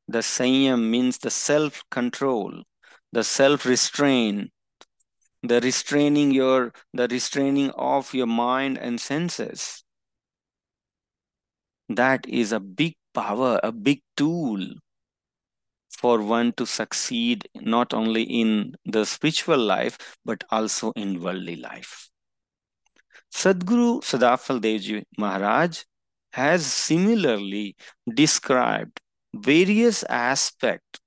[0.09, 2.63] the Sanyam means the self control,
[3.13, 4.51] the self restraint,
[5.43, 9.85] the restraining your the restraining of your mind and senses
[11.89, 14.67] that is a big power, a big tool
[15.91, 22.11] for one to succeed not only in the spiritual life but also in worldly life.
[23.33, 25.85] Sadguru Sadafal Devji Maharaj
[26.33, 27.77] has similarly
[28.13, 29.01] described
[29.35, 31.01] various aspects,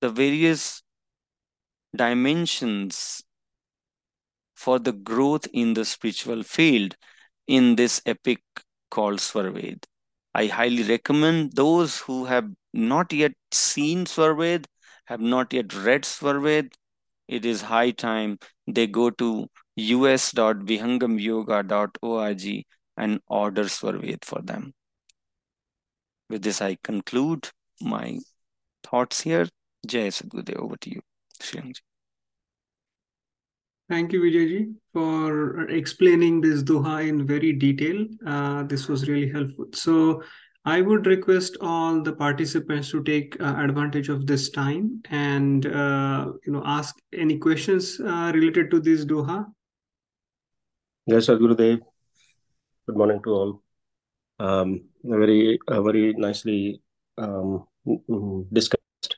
[0.00, 0.82] the various
[1.94, 3.22] dimensions
[4.54, 6.96] for the growth in the spiritual field
[7.46, 8.40] in this epic
[8.90, 9.86] called Swarved.
[10.34, 14.66] I highly recommend those who have not yet seen Swarved,
[15.06, 16.76] have not yet read Swarved.
[17.28, 19.48] It is high time they go to
[19.78, 22.64] us.vihangamyoga.org
[22.96, 24.72] and order Swarved for them.
[26.32, 27.50] With this, I conclude
[27.82, 28.18] my
[28.82, 29.46] thoughts here.
[29.86, 31.02] Jai Sadgurudev, over to you,
[31.38, 31.80] Shriyangji.
[33.90, 38.06] Thank you, Vijayji, for explaining this Doha in very detail.
[38.26, 39.66] Uh, this was really helpful.
[39.74, 40.22] So
[40.64, 46.32] I would request all the participants to take uh, advantage of this time and uh,
[46.46, 49.44] you know ask any questions uh, related to this Doha.
[51.04, 51.80] Yes, Gurudev.
[52.86, 53.61] Good morning to all.
[54.42, 56.82] Um, very, uh, very nicely
[57.16, 57.66] um,
[58.52, 59.16] discussed,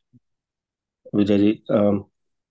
[1.14, 1.62] Vijayji.
[1.70, 2.06] Um,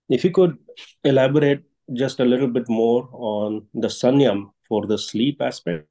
[0.10, 0.58] if you could
[1.04, 1.64] elaborate
[1.94, 5.88] just a little bit more on the sanyam for the sleep aspect.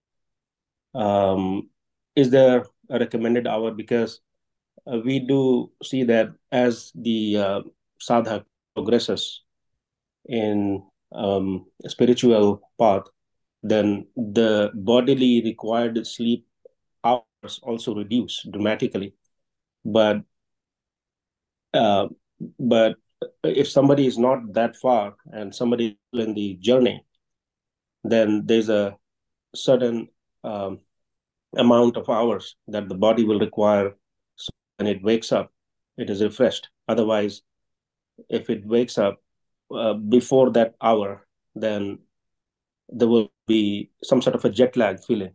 [0.95, 1.71] Um,
[2.17, 3.71] is there a recommended hour?
[3.71, 4.21] Because
[4.87, 7.61] uh, we do see that as the uh,
[8.01, 9.43] sadhak progresses
[10.27, 13.05] in um, spiritual path,
[13.63, 16.47] then the bodily required sleep
[17.05, 19.15] hours also reduce dramatically.
[19.85, 20.23] But
[21.75, 22.09] uh,
[22.59, 22.97] but
[23.45, 27.05] if somebody is not that far and somebody in the journey,
[28.05, 28.97] then there's a
[29.55, 30.09] certain
[30.45, 30.81] um,
[31.57, 33.97] amount of hours that the body will require.
[34.37, 35.53] So when it wakes up,
[35.97, 36.69] it is refreshed.
[36.89, 37.43] Otherwise,
[38.29, 39.23] if it wakes up
[39.75, 41.99] uh, before that hour, then
[42.89, 45.35] there will be some sort of a jet lag feeling.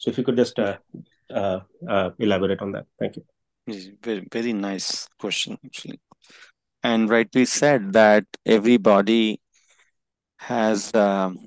[0.00, 0.78] So if you could just uh,
[1.32, 2.86] uh, uh elaborate on that.
[2.98, 3.24] Thank you.
[4.02, 6.00] Very, very nice question, actually
[6.82, 9.40] and rightly said that everybody
[10.38, 11.46] has um,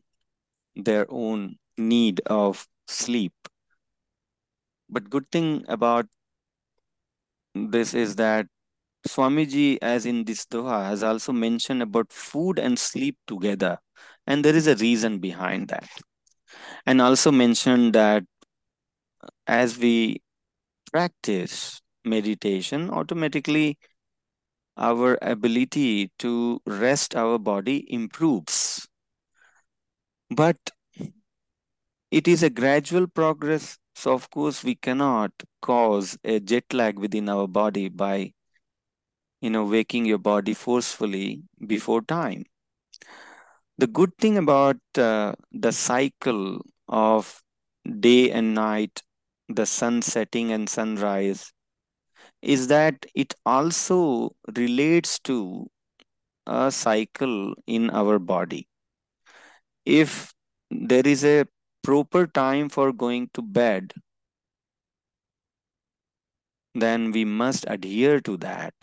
[0.75, 3.33] their own need of sleep
[4.89, 6.05] but good thing about
[7.55, 8.45] this is that
[9.07, 13.77] swamiji as in this doha has also mentioned about food and sleep together
[14.27, 15.89] and there is a reason behind that
[16.85, 18.23] and also mentioned that
[19.47, 20.21] as we
[20.91, 23.77] practice meditation automatically
[24.77, 28.87] our ability to rest our body improves.
[30.29, 30.57] But
[32.11, 33.77] it is a gradual progress.
[33.95, 35.31] So, of course, we cannot
[35.61, 38.33] cause a jet lag within our body by,
[39.41, 42.45] you know, waking your body forcefully before time.
[43.77, 47.41] The good thing about uh, the cycle of
[47.99, 49.01] day and night,
[49.49, 51.51] the sun setting and sunrise,
[52.41, 55.69] is that it also relates to
[56.45, 58.67] a cycle in our body.
[59.85, 60.33] If
[60.69, 61.45] there is a
[61.83, 63.93] proper time for going to bed,
[66.75, 68.73] then we must adhere to that.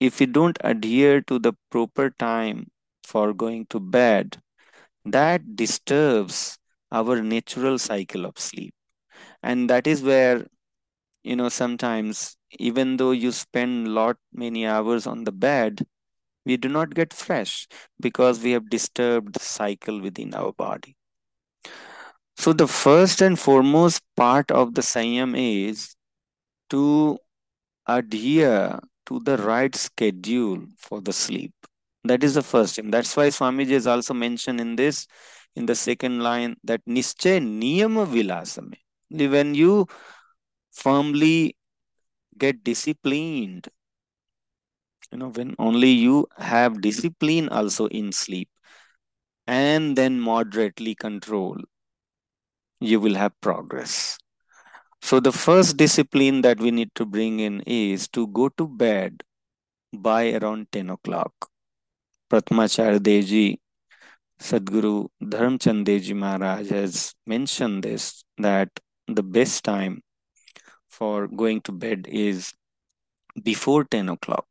[0.00, 2.68] If we don't adhere to the proper time
[3.02, 4.40] for going to bed,
[5.04, 6.58] that disturbs
[6.92, 8.74] our natural cycle of sleep.
[9.42, 10.46] And that is where
[11.22, 15.86] you know sometimes even though you spend lot many hours on the bed
[16.46, 17.66] we do not get fresh
[18.00, 20.96] because we have disturbed the cycle within our body
[22.38, 25.96] so the first and foremost part of the sanyam is
[26.70, 27.18] to
[27.86, 31.52] adhere to the right schedule for the sleep.
[32.04, 32.90] That is the first thing.
[32.90, 35.06] That's why Swamiji has also mentioned in this,
[35.56, 38.76] in the second line, that Nischay Niyama Vilasame.
[39.10, 39.86] When you
[40.72, 41.56] firmly
[42.36, 43.68] get disciplined,
[45.10, 48.48] you know, when only you have discipline also in sleep
[49.46, 51.56] and then moderately control,
[52.80, 54.18] you will have progress.
[55.00, 59.22] So the first discipline that we need to bring in is to go to bed
[59.92, 61.32] by around 10 o'clock.
[62.30, 63.58] Pratmacharya Deji,
[64.38, 68.68] Sadguru Dharamchand Deji Maharaj has mentioned this, that
[69.08, 70.02] the best time
[70.88, 72.52] for going to bed is
[73.42, 74.46] before 10 o'clock.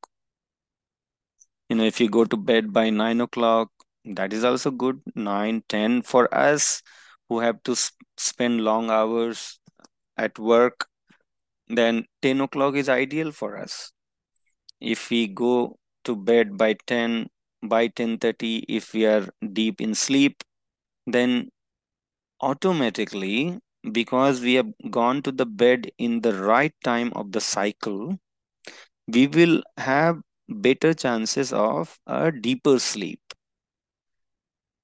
[1.69, 3.69] You know, if you go to bed by 9 o'clock,
[4.05, 5.01] that is also good.
[5.15, 6.81] 9, 10 for us
[7.29, 9.59] who have to sp spend long hours
[10.17, 10.87] at work,
[11.67, 13.91] then 10 o'clock is ideal for us.
[14.79, 17.27] If we go to bed by 10,
[17.61, 20.43] by 10.30, if we are deep in sleep,
[21.05, 21.49] then
[22.41, 23.59] automatically,
[23.91, 28.19] because we have gone to the bed in the right time of the cycle,
[29.07, 33.21] we will have better chances of a deeper sleep.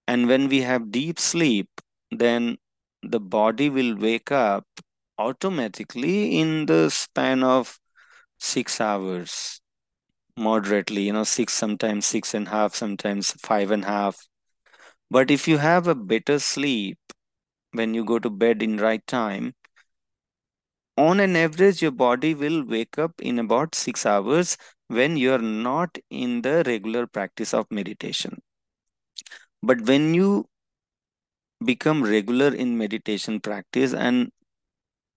[0.08, 1.70] And when we have deep sleep,
[2.12, 2.58] then
[3.02, 4.66] the body will wake up
[5.18, 7.80] automatically in the span of
[8.40, 9.62] six hours
[10.38, 14.28] moderately you know six sometimes six and a half sometimes five and a half
[15.10, 16.98] but if you have a better sleep
[17.74, 19.54] when you go to bed in right time.
[20.98, 24.58] On an average your body will wake up in about six hours
[24.88, 28.42] when you're not in the regular practice of meditation.
[29.62, 30.46] But when you
[31.66, 34.32] become regular in meditation practice and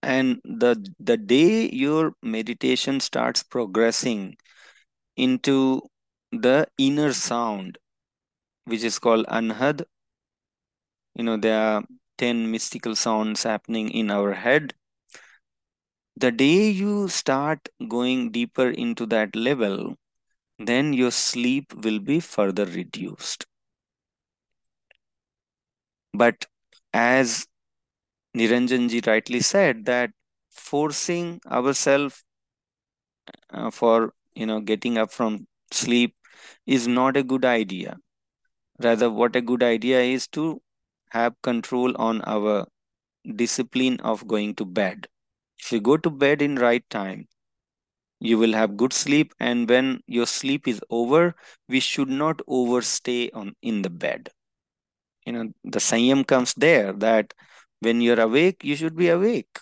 [0.02, 4.36] and the the day your meditation starts progressing
[5.16, 5.82] into
[6.32, 7.78] the inner sound
[8.64, 9.84] which is called anhad
[11.14, 11.82] you know there are
[12.18, 14.74] 10 mystical sounds happening in our head
[16.14, 19.96] the day you start going deeper into that level
[20.58, 23.46] then your sleep will be further reduced
[26.12, 26.46] but
[26.92, 27.46] as
[28.36, 30.10] Niranjanji rightly said that
[30.50, 32.24] forcing ourselves
[33.50, 36.14] uh, for you know getting up from sleep
[36.66, 37.96] is not a good idea.
[38.82, 40.60] Rather, what a good idea is to
[41.10, 42.66] have control on our
[43.36, 45.08] discipline of going to bed.
[45.58, 47.28] If you go to bed in right time,
[48.20, 51.34] you will have good sleep and when your sleep is over
[51.68, 54.30] we should not overstay on in the bed
[55.26, 57.34] you know the sanyam comes there that
[57.80, 59.60] when you're awake, you should be awake.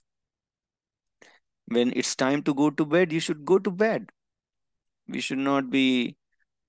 [1.66, 4.10] When it's time to go to bed, you should go to bed.
[5.08, 6.16] We should not be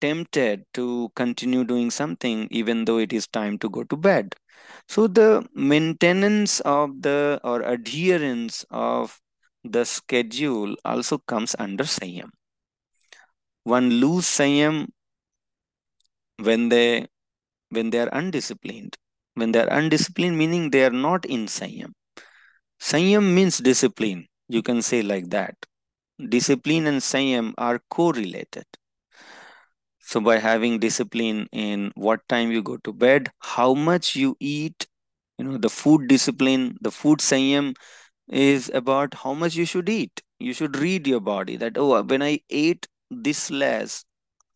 [0.05, 4.35] tempted to continue doing something even though it is time to go to bed.
[4.87, 9.19] So the maintenance of the or adherence of
[9.63, 12.29] the schedule also comes under Sanyam.
[13.63, 14.87] One lose Sanyam
[16.37, 17.07] when they
[17.69, 18.95] when they are undisciplined.
[19.33, 21.91] When they are undisciplined meaning they are not in sanyam
[22.79, 24.27] sanyam means discipline.
[24.47, 25.55] You can say like that.
[26.29, 28.65] Discipline and sanyam are correlated
[30.11, 34.87] so by having discipline in what time you go to bed how much you eat
[35.37, 37.75] you know the food discipline the food sanyam
[38.29, 42.21] is about how much you should eat you should read your body that oh when
[42.31, 42.87] i ate
[43.29, 44.05] this less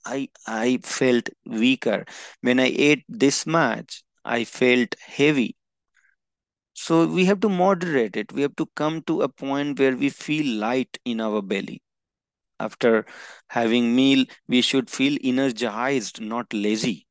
[0.06, 2.06] i i felt weaker
[2.42, 5.56] when i ate this much I felt heavy.
[6.74, 8.32] So we have to moderate it.
[8.34, 11.84] We have to come to a point where we feel light in our belly.
[12.60, 13.06] After
[13.50, 17.08] having meal, we should feel energized, not lazy.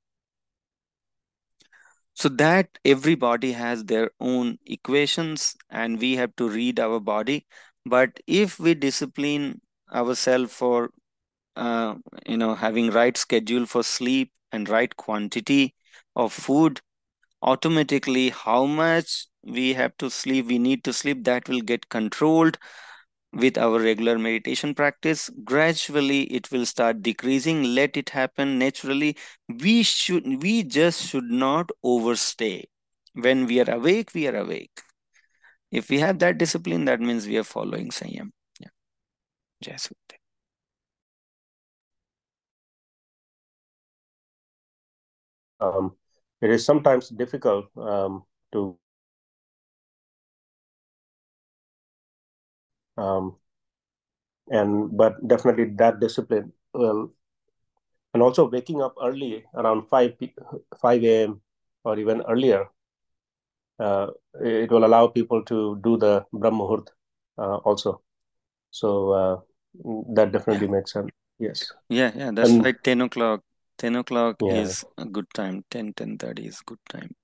[2.15, 7.47] So that everybody has their own equations and we have to read our body.
[7.87, 9.61] But if we discipline
[9.93, 10.91] ourselves for,
[11.57, 11.97] uh,
[12.27, 15.75] you know, having right schedule for sleep and right quantity
[16.17, 16.81] of food,
[17.43, 22.59] automatically how much we have to sleep we need to sleep that will get controlled
[23.33, 27.63] with our regular meditation practice gradually it will start decreasing.
[27.63, 29.17] Let it happen naturally.
[29.49, 32.69] We should we just should not overstay.
[33.15, 34.81] When we are awake we are awake.
[35.71, 38.31] If we have that discipline that means we are following sanyam.
[38.61, 38.69] Yeah.
[39.63, 39.77] Jai
[45.61, 45.97] um
[46.41, 48.23] it is sometimes difficult um,
[48.53, 48.79] to
[52.99, 53.37] um,
[54.51, 57.11] and but definitely that discipline will
[58.15, 60.15] and also waking up early around 5
[60.81, 61.41] 5 a.m
[61.85, 62.69] or even earlier
[63.81, 64.09] uh,
[64.41, 66.91] it will allow people to do the brahmuhurt
[67.39, 68.01] uh, also
[68.71, 69.37] so uh,
[70.15, 70.73] that definitely Yeah.
[70.77, 73.43] makes sense yes Yeah, yeah, that's and why 10 o'clock.
[73.77, 75.65] 10 o'clock yeah is a good time.
[75.71, 77.15] 10, 10.30 is good time.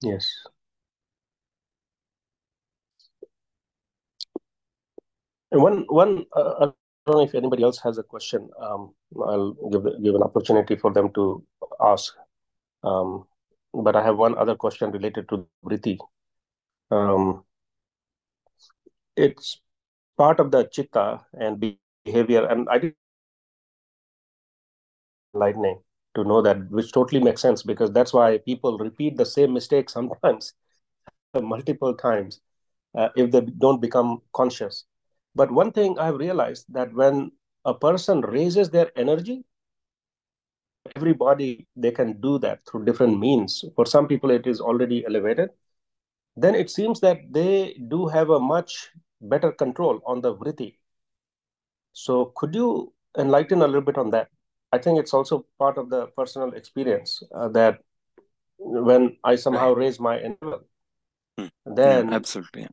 [0.00, 0.26] yes
[5.50, 6.64] one one uh, I
[7.06, 8.50] don't know if anybody else has a question.
[8.60, 9.52] Um, I'll
[10.02, 11.42] give an opportunity for them to
[11.80, 12.14] ask.
[12.84, 13.26] Um,
[13.72, 15.98] but I have one other question related to Vritti.
[16.90, 17.44] Um,
[19.16, 19.60] it's
[20.16, 22.94] part of the chitta and behavior, and I did
[25.34, 25.80] lightning
[26.14, 29.90] to know that, which totally makes sense because that's why people repeat the same mistake
[29.90, 30.54] sometimes,
[31.34, 32.40] multiple times,
[32.96, 34.84] uh, if they don't become conscious.
[35.34, 37.32] But one thing I've realized that when
[37.64, 39.44] a person raises their energy,
[40.96, 43.64] everybody they can do that through different means.
[43.76, 45.50] For some people, it is already elevated.
[46.36, 50.76] Then it seems that they do have a much better control on the vritti.
[51.92, 54.28] So could you enlighten a little bit on that?
[54.72, 57.80] I think it's also part of the personal experience uh, that
[58.58, 59.78] when I somehow Right.
[59.78, 60.64] raise my level,
[61.38, 61.46] Hmm.
[61.46, 62.62] Yeah, then absolutely.
[62.62, 62.68] Yeah.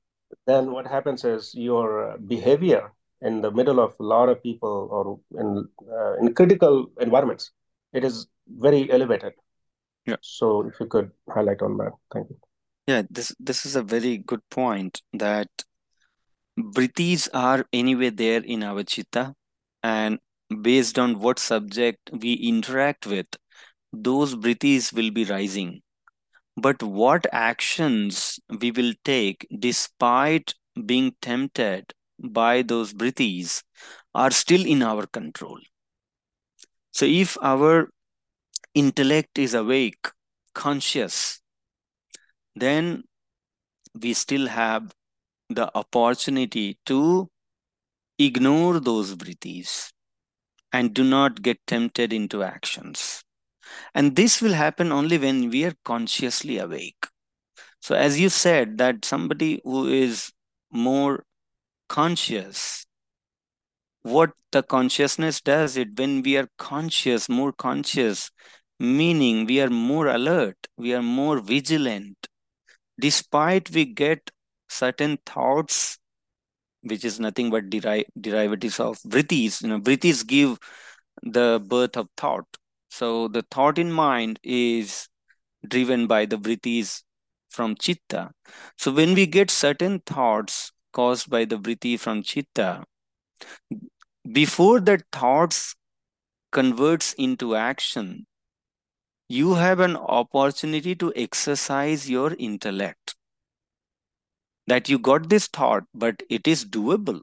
[0.46, 2.91] Then what happens is your behavior
[3.22, 7.52] in the middle of a lot of people or in uh, in critical environments,
[7.93, 9.34] it is very elevated.
[10.06, 10.18] Yeah.
[10.22, 12.38] So if you could highlight on that, thank you.
[12.88, 15.50] Yeah, this this is a very good point that
[16.60, 19.34] vrittis are anyway there in our chitta,
[19.82, 20.20] and
[20.62, 23.28] based on what subject we interact with,
[23.91, 25.82] those vrittis will be rising.
[26.58, 30.53] But what actions we will take despite
[30.86, 33.64] being tempted by those vrittis
[34.14, 35.60] are still in our control.
[36.91, 37.89] So if our
[38.74, 40.08] intellect is awake,
[40.53, 41.41] conscious,
[42.56, 43.03] then
[44.01, 44.93] we still have
[45.49, 47.30] the opportunity to
[48.18, 49.91] ignore those vrittis
[50.72, 53.24] and do not get tempted into actions.
[53.93, 57.07] And this will happen only when we are consciously awake.
[57.82, 60.32] So, as you said, that somebody who is
[60.72, 61.26] more
[61.89, 62.86] conscious,
[64.03, 68.32] what the consciousness does it when we are conscious, more conscious,
[68.80, 72.28] meaning we are more alert, we are more vigilant,
[72.99, 74.32] despite we get
[74.70, 75.97] certain thoughts
[76.84, 80.57] which is nothing but deri- derivatives of vrittis you know vrittis give
[81.24, 82.45] the birth of thought
[82.98, 85.10] so the thought in mind is
[85.68, 87.04] driven by the vrittis
[87.50, 88.32] from chitta.
[88.78, 92.86] So when we get certain thoughts caused by the vritti from chitta
[94.32, 95.76] before that thoughts
[96.52, 98.26] converts into action
[99.28, 103.16] you have an opportunity to exercise your intellect.
[104.68, 107.22] That you got this thought but it is doable.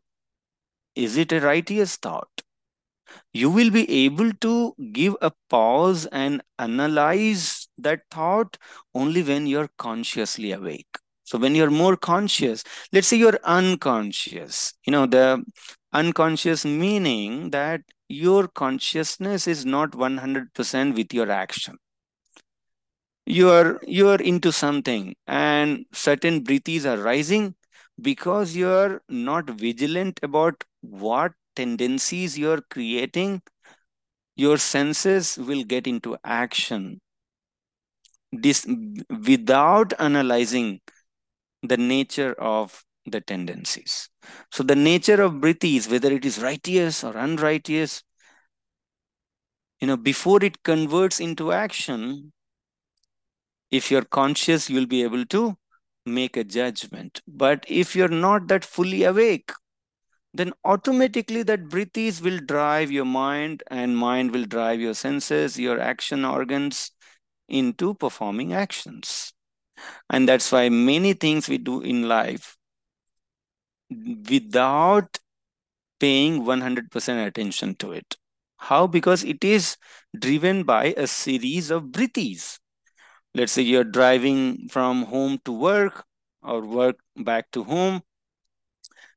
[0.94, 2.42] Is it a righteous thought
[3.32, 8.58] you will be able to give a pause and analyze that thought
[8.94, 10.98] only when you're consciously awake.
[11.24, 15.42] So when you're more conscious let's say you're unconscious you know the
[15.92, 21.78] unconscious meaning that your consciousness is not 100% with your action.
[23.26, 27.54] You're you're into something and certain vrittis are rising
[28.00, 33.42] because you're not vigilant about what tendencies you're creating
[34.36, 37.00] your senses will get into action.
[38.32, 38.66] This
[39.26, 40.80] without analyzing
[41.62, 44.08] the nature of the tendencies.
[44.50, 48.02] So the nature of vrittis whether it is righteous or unrighteous
[49.80, 52.32] you know before it converts into action
[53.70, 55.56] if you're conscious you'll be able to
[56.06, 57.20] make a judgment.
[57.26, 59.52] But if you're not that fully awake
[60.34, 65.78] then automatically that vrittis will drive your mind and mind will drive your senses your
[65.80, 66.92] action organs
[67.48, 69.32] into performing actions.
[70.10, 72.56] And that's why many things we do in life
[74.28, 75.18] without
[76.00, 78.16] paying 100% attention to it.
[78.58, 78.86] How?
[78.86, 79.76] Because it is
[80.18, 82.58] driven by a series of vrittis
[83.34, 86.04] let's say you're driving from home to work
[86.42, 88.02] or work back to home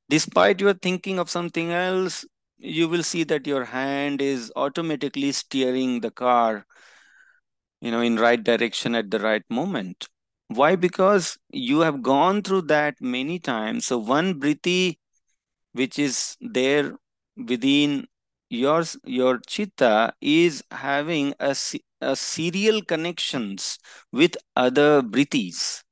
[0.10, 2.26] despite you're thinking of something else
[2.58, 6.66] you will see that your hand is automatically steering the car
[7.82, 10.08] you know in right direction at the right moment.
[10.48, 10.76] Why?
[10.76, 13.88] Because you have gone through that many times.
[13.88, 14.98] So one vritti
[15.74, 16.96] which is there
[17.38, 18.08] within
[18.50, 21.56] your your chitta is having a,
[22.02, 23.80] a serial connections
[24.14, 25.85] with other vrittis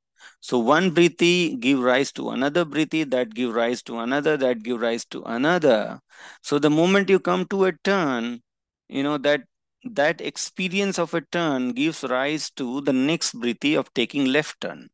[0.44, 4.78] so one vritti give rise to another vritti that give rise to another that give
[4.80, 6.00] rise to another.
[6.42, 8.42] So the moment you come to a turn
[8.88, 9.44] you know that
[9.84, 14.90] that experience of a turn gives rise to the next vritti of taking left turn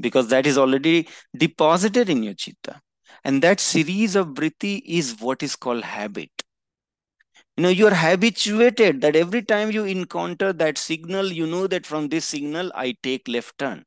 [0.00, 2.80] because that is already deposited in your chitta.
[3.24, 6.30] And that series of vritti is what is called habit.
[7.56, 12.08] You know you're habituated that every time you encounter that signal you know that from
[12.08, 13.84] this signal i take left turn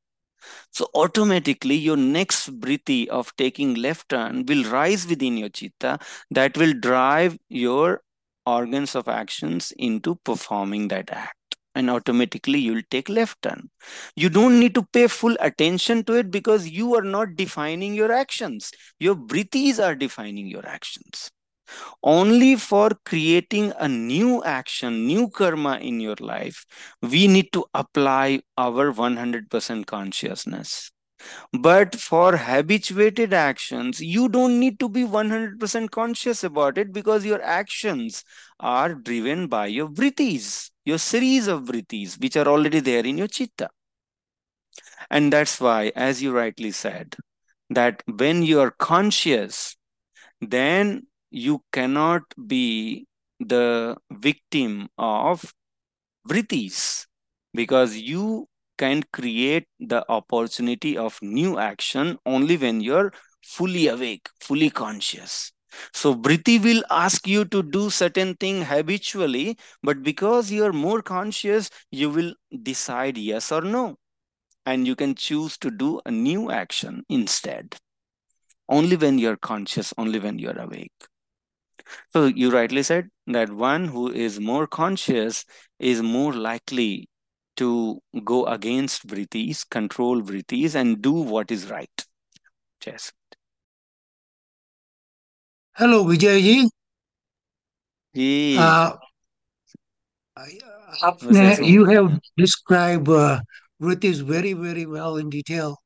[0.71, 6.57] so automatically your next vritti of taking left turn will rise within your chitta that
[6.57, 8.01] will drive your
[8.45, 11.35] organs of actions into performing that act.
[11.73, 13.69] And automatically you'll take left turn.
[14.15, 18.11] You don't need to pay full attention to it because you are not defining your
[18.11, 18.71] actions.
[18.99, 21.31] Your vrittis are defining your actions
[22.03, 26.65] only for creating a new action, new karma in your life,
[27.01, 30.91] we need to apply our 100% consciousness.
[31.53, 37.41] But for habituated actions, you don't need to be 100% conscious about it because your
[37.41, 38.24] actions
[38.59, 43.28] are driven by your vrittis, your series of vrittis, which are already there in your
[43.28, 43.69] chitta.
[45.09, 47.15] And that's why, as you rightly said,
[47.69, 49.76] that when you are conscious,
[50.39, 53.07] then you cannot be
[53.39, 55.53] the victim of
[56.27, 57.07] vrittis
[57.53, 63.11] because you can create the opportunity of new action only when you're
[63.43, 65.51] fully awake, fully conscious.
[65.93, 71.69] So vritti will ask you to do certain thing habitually, but because you're more conscious,
[71.91, 73.97] you will decide yes or no.
[74.65, 77.77] And you can choose to do a new action instead.
[78.69, 80.91] Only when you're conscious, only when you're awake.
[82.13, 85.45] So you rightly said that one who is more conscious
[85.79, 87.09] is more likely
[87.57, 92.05] to go against vrittis, control vrittis, and do what is right.
[92.85, 93.11] Yes.
[95.75, 96.69] Hello, Vijay ji.
[98.57, 98.95] Uh,
[101.61, 103.39] you have described uh,
[103.81, 105.77] vrittis very, very well in detail.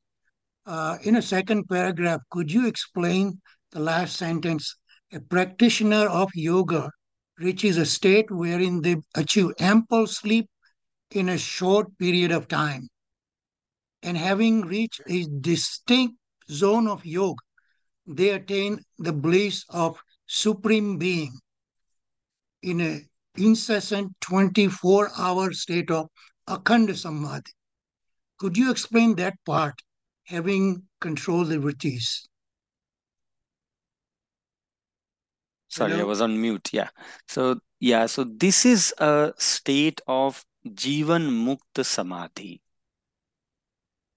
[0.66, 3.40] Uh, in a second paragraph, could you explain
[3.72, 4.76] the last sentence
[5.16, 6.92] a practitioner of yoga
[7.40, 10.50] reaches a state wherein they achieve ample sleep
[11.12, 12.90] in a short period of time.
[14.04, 16.16] And having reached a distinct
[16.50, 17.42] zone of yoga,
[18.06, 19.98] they attain the bliss of
[20.28, 21.40] supreme being
[22.62, 23.08] in an
[23.38, 26.08] incessant 24 hour state of
[26.48, 27.54] akhanda samadhi.
[28.38, 29.82] Could you explain that part,
[30.26, 32.28] having controlled the vrittis?
[35.76, 36.06] Sorry Hello?
[36.06, 36.90] i was on mute yeah.
[37.28, 40.44] So yeah so this is a state of
[40.84, 42.62] jivan mukta samadhi.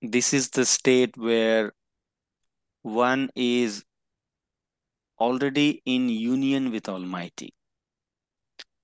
[0.01, 1.73] This is the state where
[2.83, 3.85] one is
[5.21, 7.53] already in union with almighty.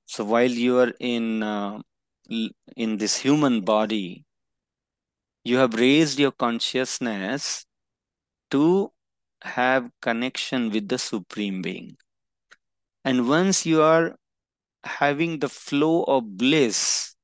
[0.06, 1.80] So while you are in uh,
[2.28, 4.24] in this human body
[5.44, 7.66] you have raised your consciousness
[8.50, 8.90] to
[9.42, 11.96] have connection with the supreme being
[13.04, 14.16] and once you are
[14.84, 17.14] having the flow of bliss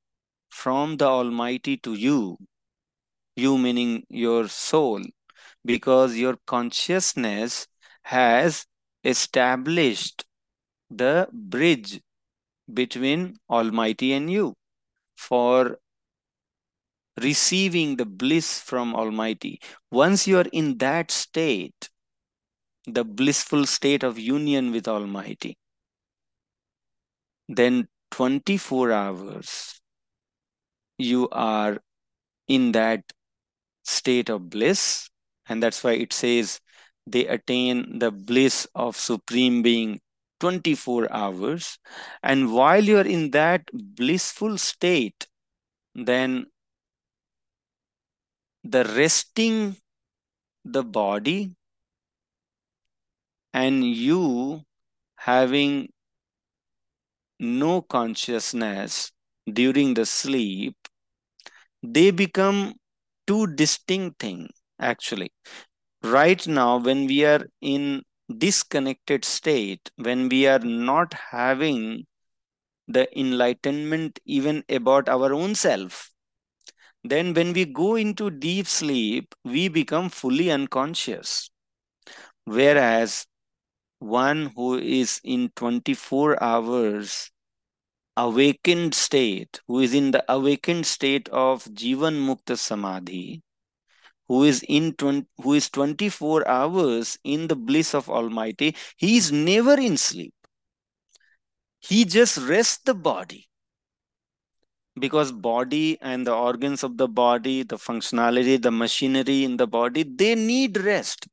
[0.51, 2.37] from the Almighty to you,
[3.37, 5.03] you meaning your soul,
[5.65, 7.67] because your consciousness
[8.03, 8.67] has
[9.05, 10.25] established
[10.91, 12.01] the bridge
[12.73, 14.55] between Almighty and you
[15.17, 15.79] for
[17.21, 19.61] receiving the bliss from Almighty.
[19.91, 21.91] Once you are in that state,
[22.87, 25.57] the blissful state of union with Almighty,
[27.51, 29.81] then 24 hours
[30.99, 31.79] you are
[32.49, 33.03] in that
[33.85, 35.09] state of bliss.
[35.49, 36.61] And that's why it says
[37.07, 40.01] they attain the bliss of supreme being
[40.41, 41.79] 24 hours.
[42.23, 45.27] And while you're in that blissful state
[45.95, 46.47] then
[48.65, 49.77] the resting
[50.65, 51.55] the body
[53.53, 54.63] and you
[55.17, 55.89] having
[57.41, 59.13] no consciousness
[59.53, 60.77] during the sleep,
[61.83, 62.75] they become
[63.27, 65.31] two distinct things actually.
[66.03, 68.03] Right now, when we are in
[68.39, 72.07] disconnected state, when we are not having
[72.89, 76.11] the enlightenment even about our own self,
[77.05, 81.51] then when we go into deep sleep, we become fully unconscious.
[82.45, 83.27] Whereas
[84.01, 87.31] one who is in 24 hours
[88.17, 93.43] awakened state, who is in the awakened state of Jivan Mukta Samadhi,
[94.27, 99.31] who is in 20, who is 24 hours in the bliss of Almighty, he is
[99.31, 100.35] never in sleep.
[101.79, 103.49] He just rests the body.
[104.99, 110.03] Because body and the organs of the body, the functionality, the machinery in the body,
[110.03, 111.27] they need rest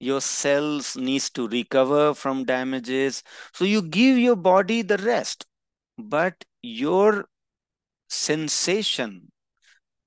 [0.00, 3.22] your cells needs to recover from damages.
[3.54, 5.46] So you give your body the rest
[5.98, 7.26] but your
[8.08, 9.30] sensation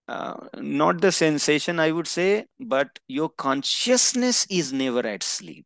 [0.07, 5.65] uh, not the sensation i would say but your consciousness is never at sleep.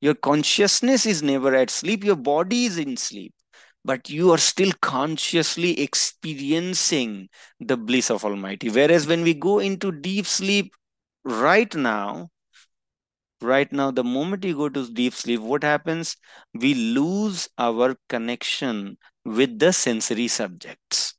[0.00, 2.04] Your consciousness is never at sleep.
[2.04, 3.34] Your body is in sleep
[3.84, 7.28] but you are still consciously experiencing
[7.60, 8.68] the bliss of almighty.
[8.68, 10.74] Whereas when we go into deep sleep
[11.24, 12.30] right now
[13.40, 16.16] right now the moment you go to deep sleep what happens?
[16.54, 21.14] We lose our connection with the sensory subjects.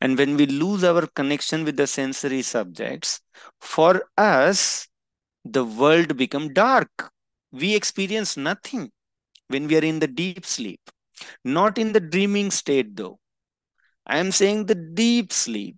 [0.00, 3.20] And when we lose our connection with the sensory subjects
[3.60, 4.88] for us
[5.44, 7.12] the world become dark.
[7.52, 8.90] We experience nothing
[9.48, 10.80] when we are in the deep sleep.
[11.44, 13.18] Not in the dreaming state though.
[14.06, 15.76] I am saying the deep sleep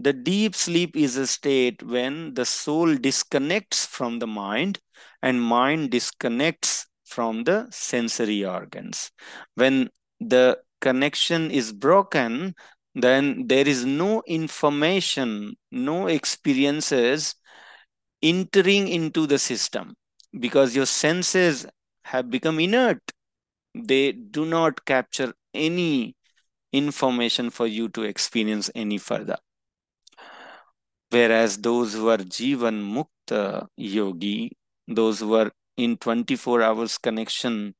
[0.00, 4.80] the deep sleep is a state when the soul disconnects from the mind
[5.22, 9.10] and mind disconnects from the sensory organs.
[9.56, 12.54] When the connection is broken,
[12.94, 17.34] then there is no information, no experiences
[18.22, 19.94] entering into the system
[20.38, 21.66] because your senses
[22.04, 23.02] have become inert.
[23.74, 26.16] They do not capture any
[26.72, 29.36] information for you to experience any further.
[31.10, 34.52] Whereas those who are Jivan Mukta yogi,
[34.88, 37.74] those who are in 24 hours connection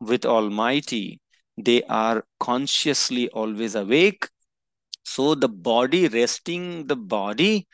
[0.00, 1.20] with Almighty,
[1.56, 4.28] they are consciously always awake.
[5.04, 7.66] So the body, resting the body,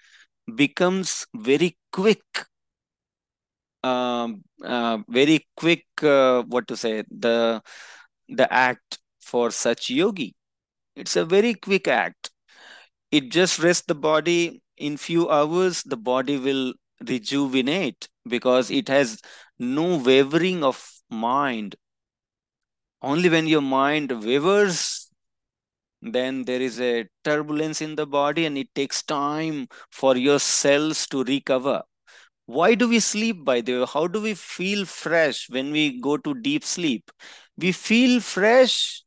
[0.54, 2.22] becomes very quick.
[3.82, 4.28] Uh,
[4.64, 7.62] uh, very quick, uh, what to say, the,
[8.28, 10.34] the act for such yogi.
[10.96, 12.30] It's a very quick act.
[13.10, 16.74] It just rests the body in few hours the body will
[17.06, 19.20] rejuvenate because it has
[19.58, 21.76] no wavering of mind.
[23.02, 25.10] Only when your mind wavers
[26.02, 31.06] then there is a turbulence in the body and it takes time for your cells
[31.08, 31.82] to recover.
[32.46, 33.86] Why do we sleep by the way?
[33.92, 37.10] How do we feel fresh when we go to deep sleep?
[37.56, 39.02] We feel fresh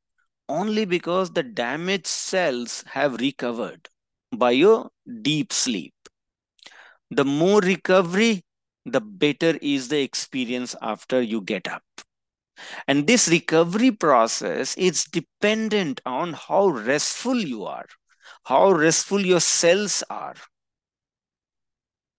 [0.49, 3.89] only because the damaged cells have recovered
[4.31, 4.89] by your
[5.21, 5.93] deep sleep.
[7.11, 8.43] The more recovery,
[8.85, 11.83] the better is the experience after you get up.
[12.87, 17.85] And this recovery process is dependent on how restful you are,
[18.43, 20.35] how restful your cells are.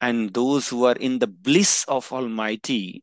[0.01, 3.03] And those who are in the bliss of Almighty,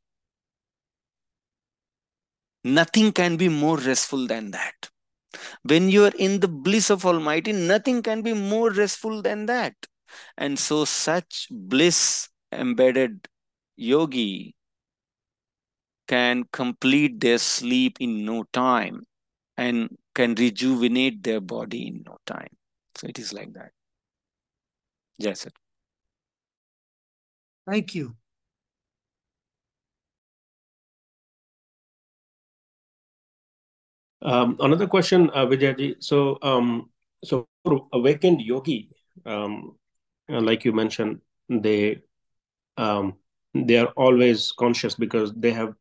[2.64, 4.90] nothing can be more restful than that.
[5.64, 9.76] When you are in the bliss of Almighty, nothing can be more restful than that.
[10.38, 13.28] And so, such bliss embedded
[13.76, 14.56] yogi
[16.08, 19.04] can complete their sleep in no time
[19.58, 22.56] and can rejuvenate their body in no time.
[22.96, 23.72] So, it is like that.
[25.18, 25.52] Yes, sir.
[27.68, 28.16] Thank you.
[34.26, 35.96] Another question, uh, Vijayji.
[36.00, 36.90] So, um,
[37.24, 37.48] so
[37.94, 38.90] awakened yogi,
[39.26, 39.76] um,
[40.30, 42.02] uh, like you mentioned, they
[42.78, 43.16] um,
[43.54, 45.74] they are always conscious because they have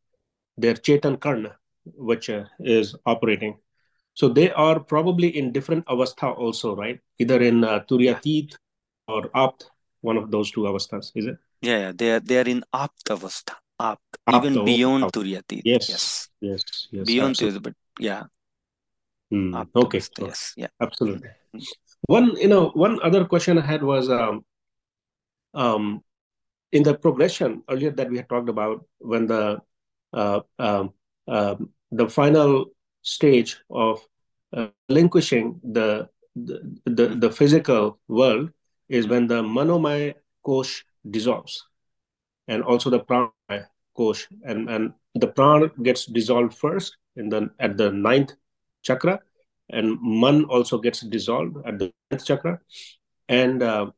[0.57, 3.57] their chetan karna, which uh, is operating.
[4.13, 6.99] So they are probably in different avastha also, right?
[7.19, 8.55] Either in uh, turyatit
[9.07, 9.69] or apt,
[10.01, 11.37] one of those two avasthas, is it?
[11.61, 11.91] Yeah, yeah.
[11.95, 15.19] they are they are in apt avastha, apt, even beyond okay.
[15.19, 15.61] turyatit.
[15.65, 17.05] Yes, yes, yes, yes.
[17.05, 18.23] beyond but yeah,
[19.55, 20.67] Apt okay, yes, yeah.
[20.81, 21.29] absolutely.
[22.07, 24.45] One, you know, one other question I had was, um,
[25.53, 26.03] um,
[26.71, 29.61] in the progression earlier that we had talked about, when the
[30.13, 30.93] uh, um,
[31.27, 32.65] um, the final
[33.01, 34.05] stage of
[34.53, 38.51] uh, relinquishing the the, the the physical world
[38.89, 40.13] is when the manomaya
[40.43, 41.65] kosh dissolves,
[42.47, 47.77] and also the pranamaya kosh, and and the prana gets dissolved first, and then at
[47.77, 48.33] the ninth
[48.85, 49.19] chakra,
[49.69, 52.59] and man also gets dissolved at the ninth chakra,
[53.27, 53.91] and uh,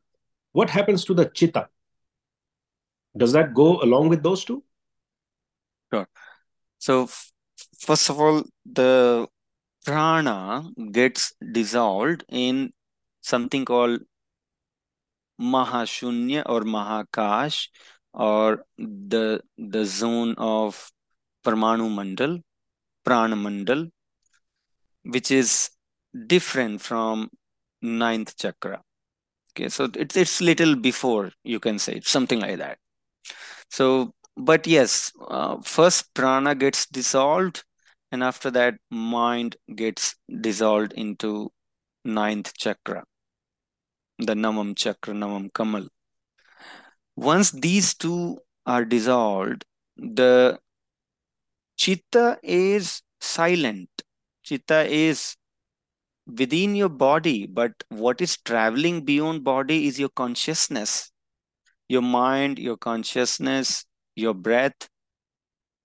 [0.54, 1.68] what happens to the chitta?
[3.16, 4.64] Does that go along with those two?
[5.94, 6.08] Sure.
[6.80, 7.08] So,
[7.80, 9.28] first of all, the
[9.86, 12.74] prana gets dissolved in
[13.22, 14.02] something called
[15.40, 17.70] Mahashunya or Mahakash
[18.14, 20.92] or the the zone of
[21.46, 22.42] Parmanu Mandal,
[23.06, 23.92] Mandal,
[25.08, 25.70] which is
[26.28, 27.30] different from
[27.82, 28.82] ninth chakra.
[29.52, 32.78] Okay, so it's it's little before you can say something like that.
[33.70, 37.64] So, but yes, uh, first prana gets dissolved,
[38.12, 41.52] and after that, mind gets dissolved into
[42.06, 43.04] ninth chakra,
[44.20, 45.88] the namam chakra, namam Kamal.
[47.16, 49.66] Once these two are dissolved,
[49.98, 50.60] the
[51.78, 53.90] chitta is silent.
[54.48, 55.36] Chitta is
[56.26, 61.12] within your body, but what is traveling beyond body is your consciousness,
[61.90, 63.84] your mind, your consciousness,
[64.16, 64.88] your breath.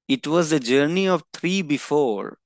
[0.07, 2.39] It was the journey of three before,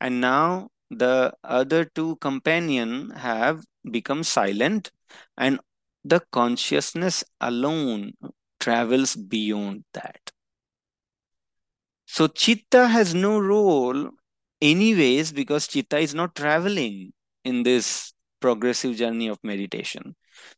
[0.00, 4.90] and now the other two companion have become silent,
[5.36, 5.60] and
[6.02, 8.14] the consciousness alone
[8.60, 10.30] travels beyond that.
[12.06, 14.10] So chitta has no role
[14.60, 17.12] anyways because chitta is not traveling
[17.44, 20.16] in this progressive journey of meditation.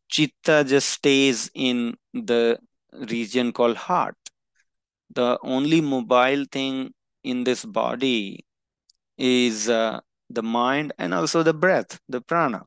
[0.09, 2.59] Chitta just stays in the
[2.93, 4.17] region called heart.
[5.15, 6.93] The only mobile thing
[7.25, 8.45] in this body
[9.19, 10.01] is uh,
[10.31, 12.63] the mind and also the breath, the prana.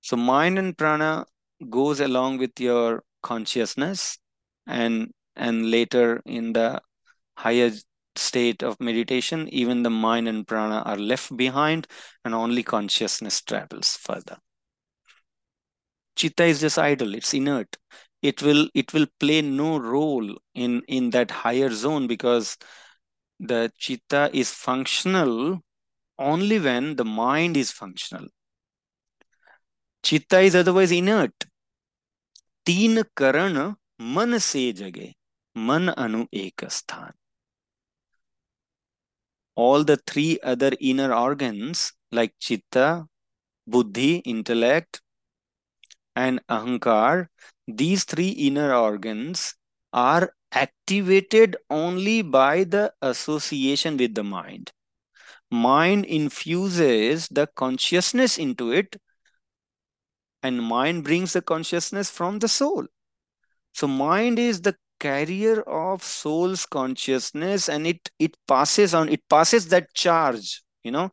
[0.00, 1.26] So mind and prana
[1.70, 4.18] goes along with your consciousness
[4.66, 6.80] and and later in the
[7.36, 7.70] higher
[8.15, 11.87] state of meditation, even the mind and prana are left behind
[12.25, 14.37] and only consciousness travels further.
[16.15, 17.77] Chitta is just idle, it's inert.
[18.21, 22.57] It will it will play no role in, in that higher zone because
[23.39, 25.59] the chitta is functional
[26.19, 28.27] only when the mind is functional.
[30.03, 31.33] Chitta is otherwise inert.
[32.65, 33.57] तीन करण
[34.15, 35.13] मन से जगे
[35.57, 37.11] मन अनु एक स्थान
[39.56, 43.06] all the three other inner organs like chitta,
[43.66, 45.02] buddhi, intellect,
[46.14, 47.28] and ahankar,
[47.66, 49.54] these three inner organs
[49.92, 54.72] are activated only by the association with the mind.
[55.50, 58.96] Mind infuses the consciousness into it,
[60.42, 62.86] and mind brings the consciousness from the soul.
[63.72, 69.68] So, mind is the carrier of soul's consciousness and it it passes on it passes
[69.68, 71.10] that charge you know.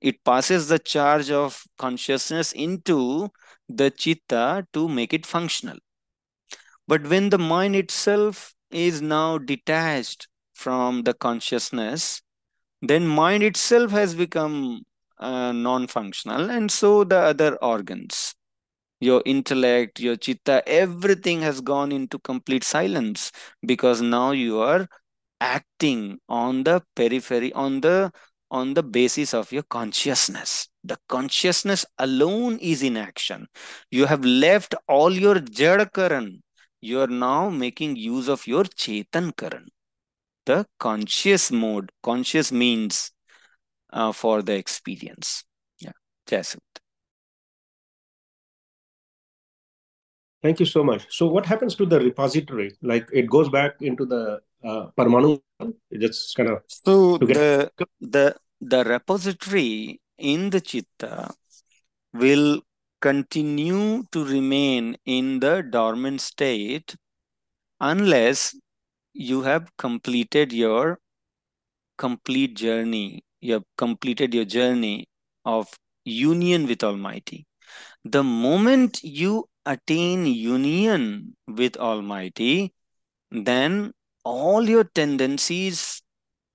[0.00, 3.30] It passes the charge of consciousness into
[3.68, 5.78] the chitta to make it functional.
[6.88, 12.20] But when the mind itself is now detached from the consciousness
[12.82, 14.82] then mind itself has become
[15.18, 18.34] uh, non-functional and so the other organs
[19.00, 23.32] your intellect, your chitta, everything has gone into complete silence
[23.64, 24.88] because now you are
[25.40, 28.12] acting on the periphery, on the
[28.50, 30.68] on the basis of your consciousness.
[30.82, 33.46] The consciousness alone is in action.
[33.90, 36.42] You have left all your jad karan.
[36.80, 39.68] You are now making use of your chetan karan.
[40.46, 43.12] The conscious mode, conscious means
[43.92, 45.44] uh, for the experience.
[45.78, 45.92] Yeah,
[46.26, 46.60] Jasut.
[50.42, 51.06] Thank you so much.
[51.10, 52.72] So what happens to the repository?
[52.82, 55.40] Like it goes back into the uh, Parmanu,
[55.90, 56.62] it just kind of...
[56.68, 57.70] So the,
[58.00, 61.30] the, the repository in the Chitta
[62.12, 62.60] will
[63.00, 66.94] continue to remain in the dormant state
[67.80, 68.56] unless
[69.12, 70.98] you have completed your
[71.96, 73.24] complete journey.
[73.40, 75.08] You have completed your journey
[75.44, 75.68] of
[76.04, 77.46] union with Almighty.
[78.04, 82.72] The moment you attain union with Almighty,
[83.30, 83.92] then
[84.24, 86.02] all your tendencies,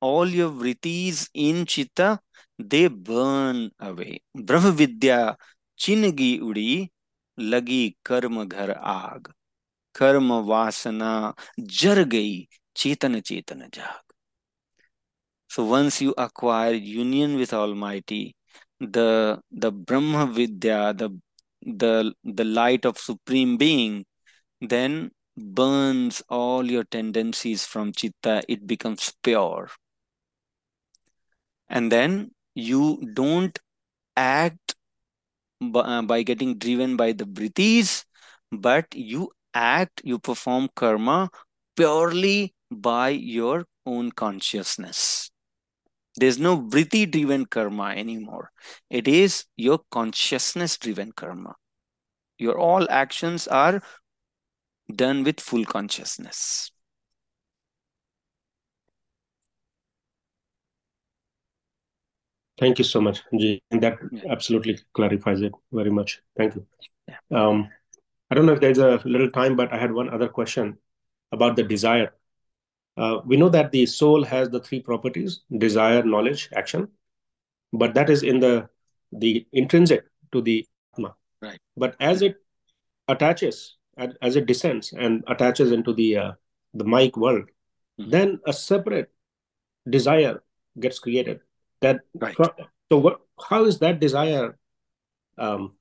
[0.02, 2.20] all your vrittis in chitta,
[2.58, 4.22] they burn away.
[4.36, 5.38] Brahma Vidya
[5.80, 6.90] chinagi udi
[7.40, 9.32] lagi karma ghar aag.
[9.94, 11.34] Karma vasana
[11.66, 14.04] jar gayi chetana chetana jag.
[15.48, 18.36] So once you acquire union with Almighty,
[18.80, 21.10] the the Brahma Vidya, the
[21.66, 24.06] the the light of supreme being
[24.62, 28.44] then burns all your tendencies from chitta.
[28.48, 29.70] It becomes pure.
[31.70, 33.58] And then you don't
[34.16, 34.76] act
[35.62, 38.06] by, uh, by getting driven by the vrittis
[38.52, 41.30] but you act you perform karma
[41.76, 45.32] purely by your own consciousness
[46.16, 48.52] There's no vritti driven karma anymore.
[48.90, 51.56] It is your consciousness driven karma.
[52.38, 53.82] Your all actions are
[54.94, 56.72] done with full consciousness.
[62.60, 63.62] Thank you so much, Ji.
[63.72, 64.32] And that Yeah.
[64.32, 66.22] absolutely clarifies it very much.
[66.38, 66.68] Thank you.
[67.08, 67.18] Yeah.
[67.32, 67.70] Um,
[68.30, 70.78] I don't know if there's a little time, but I had one other question
[71.32, 72.14] about the desire.
[72.96, 76.88] Uh, we know that the soul has the three properties: desire, knowledge, action.
[77.72, 78.70] But that is in the
[79.12, 81.16] the intrinsic to the atma.
[81.42, 81.60] Right.
[81.76, 82.38] But as it
[83.08, 86.32] attaches, as it descends and attaches into the uh,
[86.74, 87.50] the mic world,
[88.00, 88.12] Mhm.
[88.12, 89.12] then a separate
[89.90, 90.44] desire
[90.80, 91.42] gets created.
[91.82, 92.36] That Right.
[92.92, 93.22] so what?
[93.50, 94.58] How is that desire?
[95.38, 95.76] Um,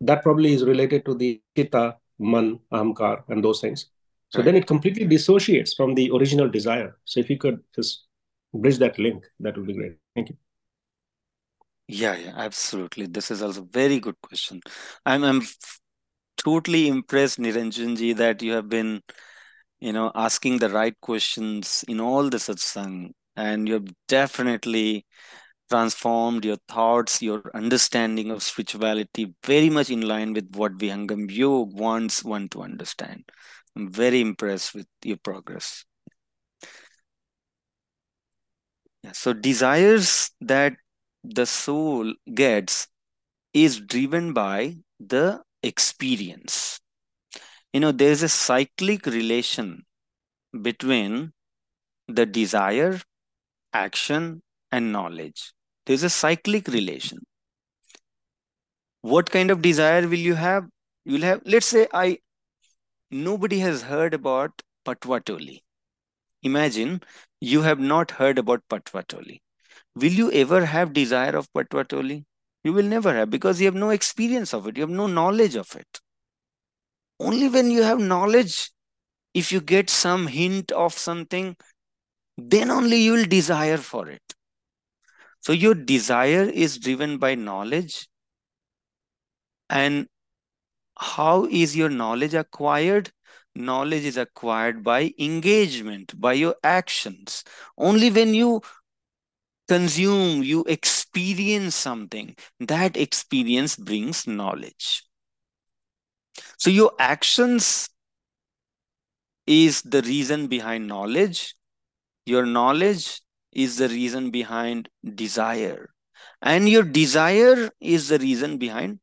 [0.00, 3.88] that probably is related to the chitta, man, ahamkar, and those things.
[4.30, 4.46] So Right.
[4.46, 6.98] then it completely dissociates from the original desire.
[7.04, 8.06] So if you could just
[8.54, 9.98] bridge that link, that would be great.
[10.14, 10.36] Thank you.
[11.88, 13.06] Yeah, yeah, absolutely.
[13.06, 14.60] This is also very good question.
[15.04, 15.42] I'm I'm
[16.36, 19.02] totally impressed, Niranjanji, that you have been,
[19.80, 25.06] you know, asking the right questions in all the satsang, and you have definitely
[25.70, 31.72] transformed your thoughts, your understanding of spirituality very much in line with what Vihangam Yog
[31.78, 33.24] wants one to understand.
[33.76, 35.84] I'm very impressed with your progress.
[39.02, 40.76] Yeah, so desires that
[41.22, 42.88] the soul gets
[43.54, 46.80] is driven by the experience.
[47.72, 49.84] You know, there's a cyclic relation
[50.62, 51.32] between
[52.08, 53.00] the desire,
[53.72, 55.52] action, and knowledge.
[55.86, 57.20] There's a cyclic relation.
[59.00, 60.66] What kind of desire will you have?
[61.04, 62.18] You'll have, let's say, I
[63.10, 65.62] nobody has heard about Patwatoli.
[66.42, 67.02] Imagine
[67.40, 69.40] you have not heard about Patwatoli.
[69.94, 72.24] Will you ever have desire of Patwatoli?
[72.64, 75.54] You will never have because you have no experience of it, you have no knowledge
[75.56, 76.00] of it.
[77.18, 78.70] Only when you have knowledge,
[79.34, 81.56] if you get some hint of something,
[82.36, 84.22] then only you will desire for it.
[85.40, 88.08] So your desire is driven by knowledge.
[89.70, 90.08] And
[90.98, 93.12] how is your knowledge acquired?
[93.54, 97.44] Knowledge is acquired by engagement, by your actions.
[97.78, 98.62] Only when you
[99.68, 105.02] consume, you experience something, that experience brings knowledge.
[106.58, 107.88] So your actions
[109.46, 111.54] is the reason behind knowledge.
[112.26, 113.22] Your knowledge
[113.52, 115.90] is the reason behind desire.
[116.42, 119.00] And your desire is the reason behind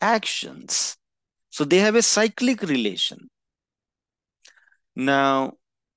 [0.00, 0.97] actions.
[1.50, 3.28] So they have a cyclic relation.
[4.94, 5.54] Now,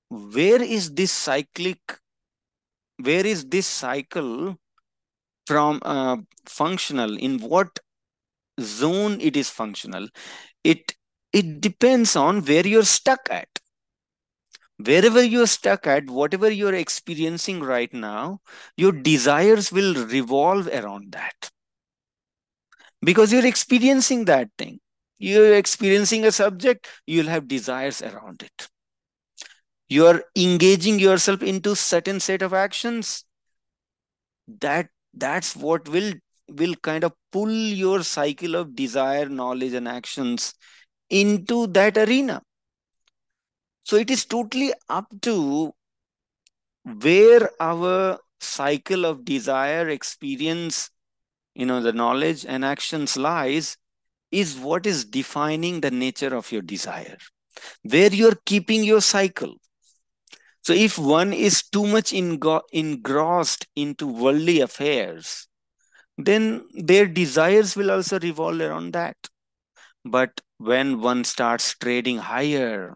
[0.10, 1.80] where is this cyclic,
[2.98, 4.58] where is this cycle
[5.48, 7.18] from uh, functional?
[7.18, 7.80] In what
[8.60, 10.08] zone it is functional?
[10.64, 10.96] It
[11.34, 13.48] it depends on where you're stuck at
[14.86, 18.42] wherever you're stuck at, whatever you're experiencing right now,
[18.78, 21.52] your desires will revolve around that.
[23.02, 24.80] Because you're experiencing that thing.
[25.22, 28.68] You're experiencing a subject, you'll have desires around it.
[29.88, 33.24] You're engaging yourself into certain set of actions.
[34.62, 36.14] That that's what will
[36.50, 40.56] will kind of pull your cycle of desire, knowledge, and actions
[41.12, 42.42] into that arena.
[43.84, 45.72] So it is totally up to
[46.84, 50.90] where our cycle of desire, experience,
[51.54, 53.78] you know, the knowledge and actions lies
[54.32, 57.18] is what is defining the nature of your desire,
[57.84, 59.56] where you're keeping your cycle.
[60.64, 65.48] So if one is too much engrossed into worldly affairs,
[66.18, 69.18] then their desires will also revolve around that.
[70.06, 72.96] But when one starts trading higher,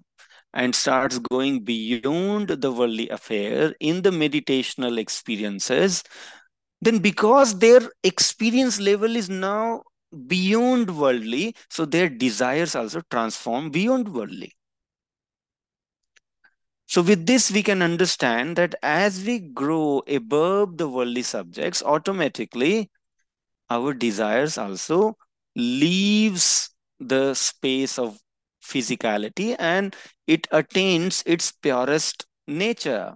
[0.56, 6.02] and starts going beyond the worldly affair in the meditational experiences,
[6.82, 9.84] then because their experience level is now
[10.28, 14.54] beyond worldly, so their desires also transform beyond worldly.
[16.88, 22.92] So, with this, we can understand that as we grow above the worldly subjects, automatically
[23.70, 25.18] our desires also
[25.56, 26.70] leaves
[27.00, 28.20] the space of
[28.64, 29.96] physicality and
[30.28, 33.16] it attains its purest nature.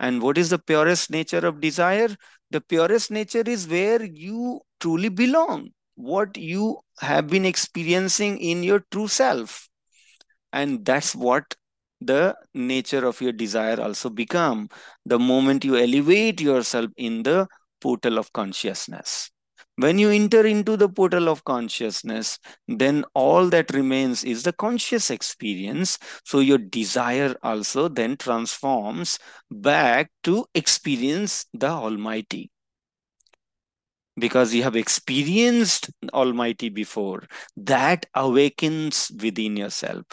[0.00, 2.08] And what is the purest nature of desire?
[2.50, 5.70] The purest nature is where you truly belong,
[6.00, 9.68] what you have been experiencing in your true self.
[10.52, 11.54] And that's what
[12.00, 14.68] the nature of your desire also become
[15.04, 17.46] the moment you elevate yourself in the
[17.80, 19.30] portal of consciousness.
[19.76, 25.10] When you enter into the portal of consciousness then all that remains is the conscious
[25.10, 25.98] experience.
[26.24, 29.18] So your desire also then transforms
[29.50, 32.50] back to experience the almighty
[34.20, 37.24] because you have experienced Almighty before.
[37.56, 40.04] That awakens within yourself.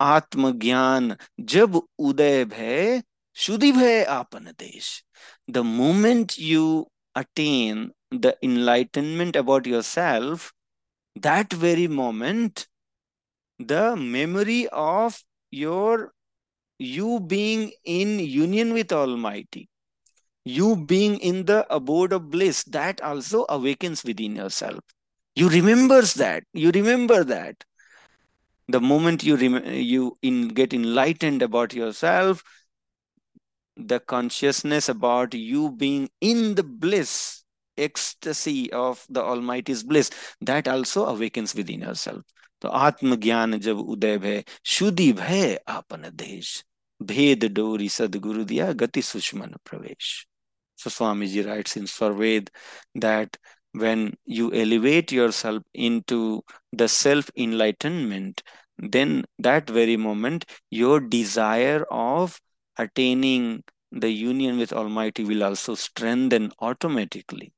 [0.00, 3.02] Atmagyan jab uday bhay,
[3.34, 5.02] shudhi bhay apan desh.
[5.48, 10.52] The moment you attain the enlightenment about yourself,
[11.16, 12.68] that very moment,
[13.58, 16.12] the memory of your
[16.78, 19.68] you being in union with Almighty
[20.45, 24.79] you being in the abode of bliss that also awakens within yourself
[25.35, 27.63] you remembers that you remember that
[28.67, 32.43] the moment you you in, get enlightened about yourself
[33.77, 37.43] the consciousness about you being in the bliss
[37.77, 40.09] ecstasy of the almighty's bliss
[40.41, 42.23] that also awakens within yourself
[42.61, 46.63] तो आत्मज्ञान जब उदय भय शुद्धि भय आपन देश
[47.01, 50.25] भेद डोरी सदगुरु दिया gati सुषमन pravesh.
[50.76, 52.50] so swamiji writes in Swarved
[52.94, 53.36] that
[53.72, 56.42] when you elevate yourself into
[56.72, 58.42] the self enlightenment,
[58.78, 62.40] then that very moment, your desire of
[62.78, 63.62] attaining
[63.92, 67.52] the union with Almighty will also strengthen automatically.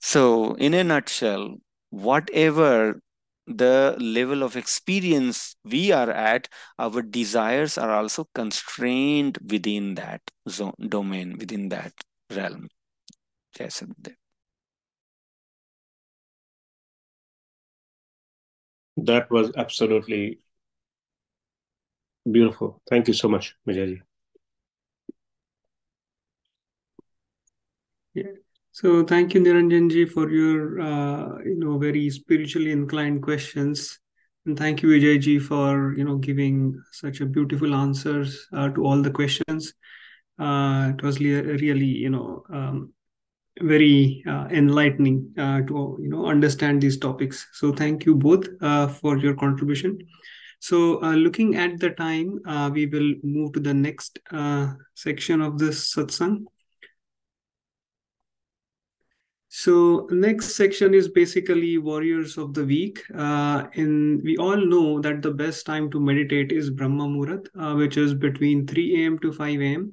[0.00, 1.56] So, in a nutshell,
[1.90, 3.00] whatever
[3.46, 6.48] the level of experience we are at,
[6.78, 11.92] our desires are also constrained within that zone, domain, within that
[12.30, 12.68] realm.
[13.58, 13.82] Yes,
[18.96, 20.40] That was absolutely
[22.30, 22.82] beautiful.
[22.88, 24.02] Thank you so much, Majaji.
[28.14, 28.43] Yeah.
[28.74, 34.00] So thank you, Niranjanji, for your uh, you know very spiritually inclined questions,
[34.46, 39.00] and thank you, Vijayji, for you know giving such a beautiful answers uh, to all
[39.00, 39.74] the questions.
[40.40, 42.92] Uh, it was really you know um,
[43.60, 47.46] very uh, enlightening uh, to you know understand these topics.
[47.52, 50.00] So thank you both uh, for your contribution.
[50.58, 52.40] So looking at the time
[52.72, 54.18] we will move to the next
[54.94, 56.46] section of this satsang
[59.56, 59.74] so
[60.10, 65.64] next section is basically warriors of the week and we all know that the best
[65.66, 67.46] time to meditate is brahma muhurat
[67.82, 69.86] which is between 3 a.m to 5 a.m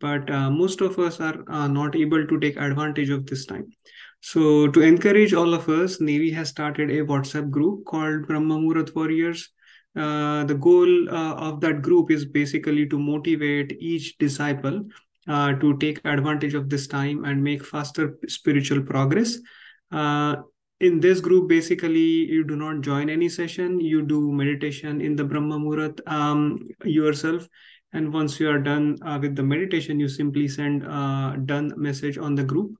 [0.00, 3.72] but uh, most of us are uh, not able to take advantage of this time.
[4.20, 8.94] So to encourage all of us, Navy has started a WhatsApp group called Brahma Muhurat
[8.94, 9.50] Warriors.
[9.96, 14.84] Uh, the goal uh, of that group is basically to motivate each disciple
[15.30, 19.38] uh, to take advantage of this time and make faster spiritual progress.
[19.92, 20.36] Uh,
[20.80, 22.00] in this group, basically,
[22.34, 23.80] you do not join any session.
[23.80, 27.46] You do meditation in the Brahma Muhurat um, yourself
[27.92, 32.18] and once you are done uh, with the meditation you simply send a done message
[32.18, 32.72] on the group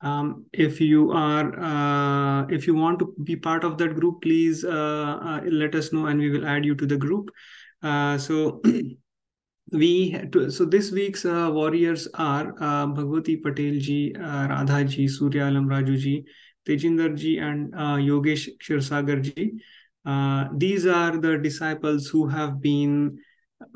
[0.00, 4.64] um, if you are uh, if you want to be part of that group please
[4.64, 7.30] uh, uh let us know and we will add you to the group
[7.82, 8.62] so
[9.72, 10.18] we
[10.48, 12.52] so this week's uh, warriors are
[12.96, 16.24] bhagwati patel ji radha ji surya alam raju ji
[16.66, 17.72] tejinder ji and
[18.08, 19.52] yogesh kshirsagar ji
[20.58, 23.18] these are the disciples who have been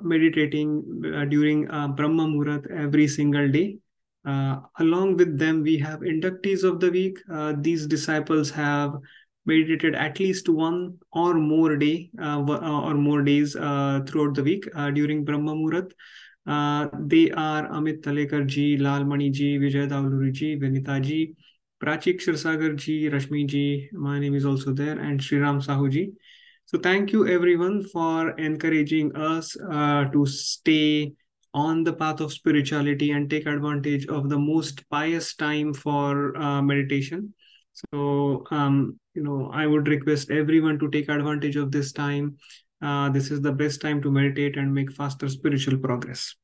[0.03, 3.79] meditating uh, during uh, Brahma Muhurat every single day.
[4.25, 7.19] Uh, along with them, we have inductees of the week.
[7.33, 8.95] Uh, these disciples have
[9.49, 10.79] meditated at least one
[11.13, 14.65] or more day uh, uh, or more days throughout the week
[14.95, 15.91] during Brahma Muhurat.
[17.13, 21.35] they are Amit Talekar ji, Lal Mani ji, Vijay Davluri ji, Vinita ji,
[21.83, 26.11] Prachik Kshirsagar ji, Rashmi ji, my name is also there, and Sriram Sahu ji.
[26.67, 31.15] So thank you everyone for encouraging us uh, to stay
[31.55, 36.61] on the path of spirituality and take advantage of the most pious time for uh,
[36.61, 37.33] meditation.
[37.79, 42.37] So, um, you know, I would request everyone to take advantage of this time.
[42.81, 46.35] Uh, this is the best time to meditate and make faster spiritual progress.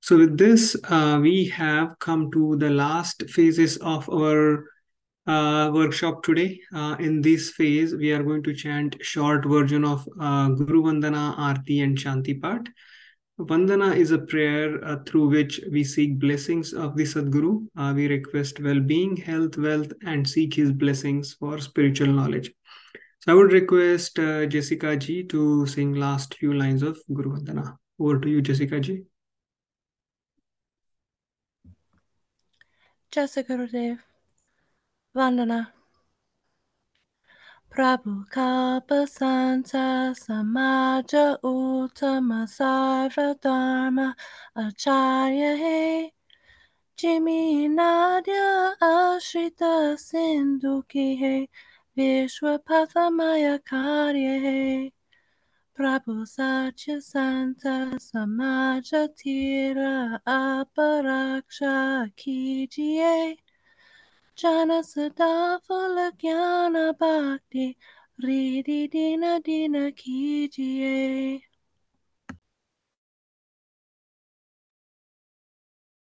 [0.00, 4.64] So with this, uh, we have come to the last phases of our
[5.26, 6.60] uh, workshop today.
[6.74, 11.36] Uh, in this phase, we are going to chant short version of uh, Guru Vandana,
[11.36, 12.68] Aarti and Shanti part.
[13.44, 17.66] Vandana is a prayer uh, through which we seek blessings of the Sadguru.
[17.76, 22.52] Uh, we request well-being, health, wealth, and seek his blessings for spiritual knowledge.
[23.20, 27.76] So I would request uh, Jessica ji to sing last few lines of Guru Vandana.
[27.98, 29.04] Over to you, Jessica ji.
[33.10, 33.98] Jessica Gurudev.
[35.14, 35.68] Vandana.
[37.72, 44.14] Prabhu Kalpa Santa Samaja Uttama Sarva Dharma
[44.54, 46.12] Acharya He.
[46.98, 51.48] Jimmy Nadia Ashrita Sindhu Ki He.
[51.96, 53.58] Karya
[54.42, 54.92] He.
[55.74, 63.38] Prabhu Satya Santa Samaja Tira Aparaksha Kijiye
[64.42, 67.76] Jana Sada Fala Jnana Bhakti
[68.20, 71.40] Riddhi Dina Dina Kijiye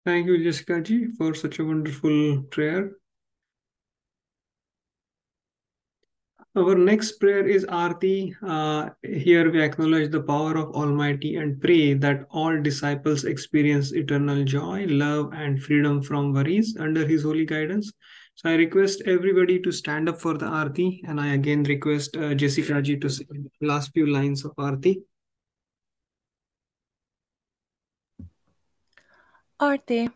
[0.04, 2.90] Thank you, Jessica ji, for such a wonderful prayer.
[6.56, 8.34] Our next prayer is Aarti.
[8.42, 14.42] Uh, here we acknowledge the power of Almighty and pray that all disciples experience eternal
[14.42, 17.92] joy, love, and freedom from worries under His holy guidance.
[18.36, 22.32] So I request everybody to stand up for the Aarti, and I again request uh,
[22.32, 25.02] Jessica ji to say the last few lines of Aarti.
[29.60, 30.08] Arti.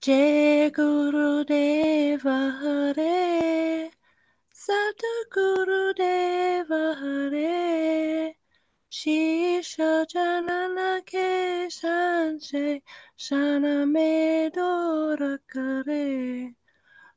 [0.00, 3.93] Jai Guru Deva Hare
[4.64, 8.34] Satguru Deva Hare
[8.90, 12.80] Shisha Janana Ke Shanche
[13.18, 16.54] Shana Medora Kare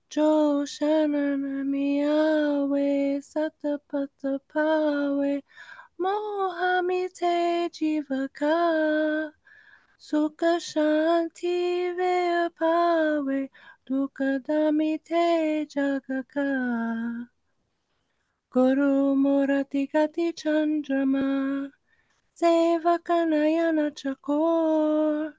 [0.10, 5.42] Jo Shanana Miyawe Satapata Pawe
[6.02, 9.32] Mohamite Jivaka
[9.98, 13.48] Sukha Shanti Vepawe
[13.90, 17.30] Dukkha Damite Jagaka
[18.58, 21.70] Guru Murati Gati Chandrama
[22.36, 25.32] Sevakanayana Chakor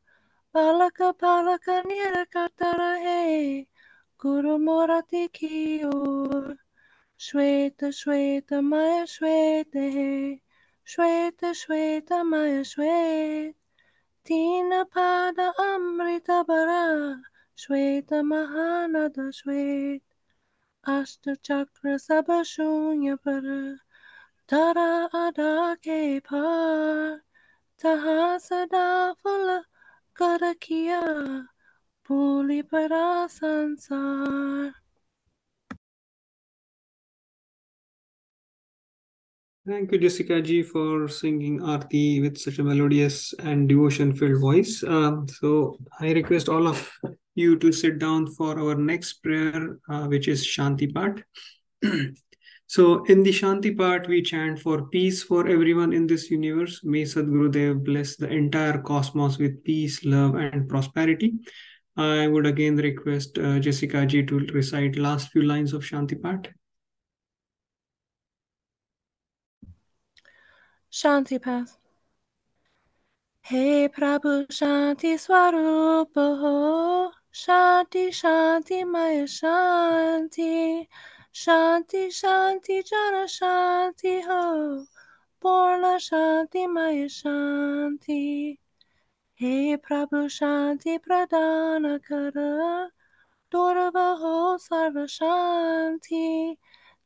[0.55, 3.67] Palaka Palaka Nirakatara He
[4.19, 6.57] Guru Murati Kiyor
[7.19, 10.41] Shweta Shweta Maya Shweta He
[10.87, 13.53] Shweta Shweta Maya Shweta
[14.25, 17.21] Tina Pada Amrita Bara
[17.57, 20.03] Shweta Mahanada Shwet
[20.87, 23.77] Ashta Chakra Sabashunya Para
[24.47, 27.21] Tara Adake Par
[27.79, 29.15] Taha Sada
[30.15, 31.47] Karakia
[32.07, 34.73] Puli Para Sansar
[39.69, 44.83] Thank you, Jessica ji, for singing Aarti with such a melodious and devotion-filled voice.
[44.83, 46.91] Um, so I request all of
[47.39, 51.23] you to sit down for our next prayer, uh, which is Shanti Part.
[52.67, 56.81] so in the Shanti part, we chant for peace for everyone in this universe.
[56.85, 61.35] May Sadguru Dev bless the entire cosmos with peace, love, and prosperity.
[61.97, 66.49] I would again request uh, Jessica ji to recite last few lines of Shanti part.
[70.93, 71.77] Shanti Path.
[73.43, 75.17] Hey Prabhu Shanti
[76.15, 80.89] Ho Shanti Shanti Maya Shanti
[81.33, 84.85] Shanti Shanti Jana Shanti Ho
[85.41, 88.59] Purna Shanti Maya Shanti
[89.35, 92.91] Hey Prabhu Shanti Pradana Kara
[93.53, 96.57] Durva Ho Sarva Shanti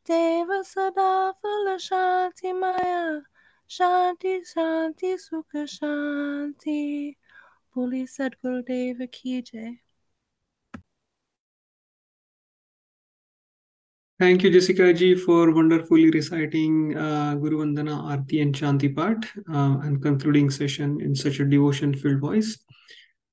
[0.03, 3.21] Deva Sada Phala Shanti Maya
[3.69, 7.17] Shanti Shanti Sukha Shanti
[7.77, 9.43] Puli Sadguru Deva Ki
[14.23, 19.79] Thank you, Jessica ji, for wonderfully reciting uh, Guru Vandana Arti, and Shanti part uh,
[19.83, 22.57] and concluding session in such a devotion-filled voice.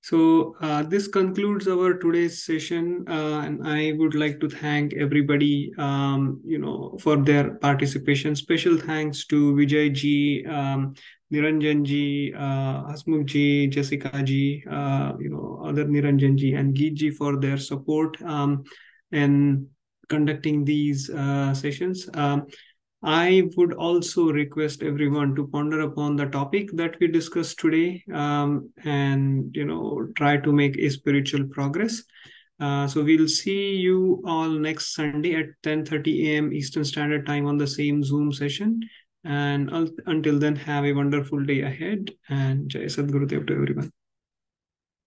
[0.02, 5.72] So uh, this concludes our today's session, uh, and I would like to thank everybody,
[5.78, 8.36] um, you know, for their participation.
[8.36, 10.96] Special thanks to Vijay ji, um,
[11.32, 12.96] Niranjan ji, uh,
[13.26, 18.20] ji, Jessica ji, uh, you know, other Niranjan ji, and Geet ji for their support
[18.24, 18.64] um,
[19.12, 19.68] and
[20.10, 22.10] conducting these uh, sessions.
[22.14, 22.48] Um,
[23.02, 28.72] I would also request everyone to ponder upon the topic that we discussed today um,
[28.84, 32.04] and you know try to make a spiritual progress.
[32.60, 36.52] Uh, so we'll see you all next Sunday at 10:30 a.m.
[36.52, 38.82] Eastern Standard Time on the same Zoom session.
[39.24, 39.70] And
[40.06, 42.12] until then, have a wonderful day ahead.
[42.30, 43.92] And Jai Sadgurudev to everyone.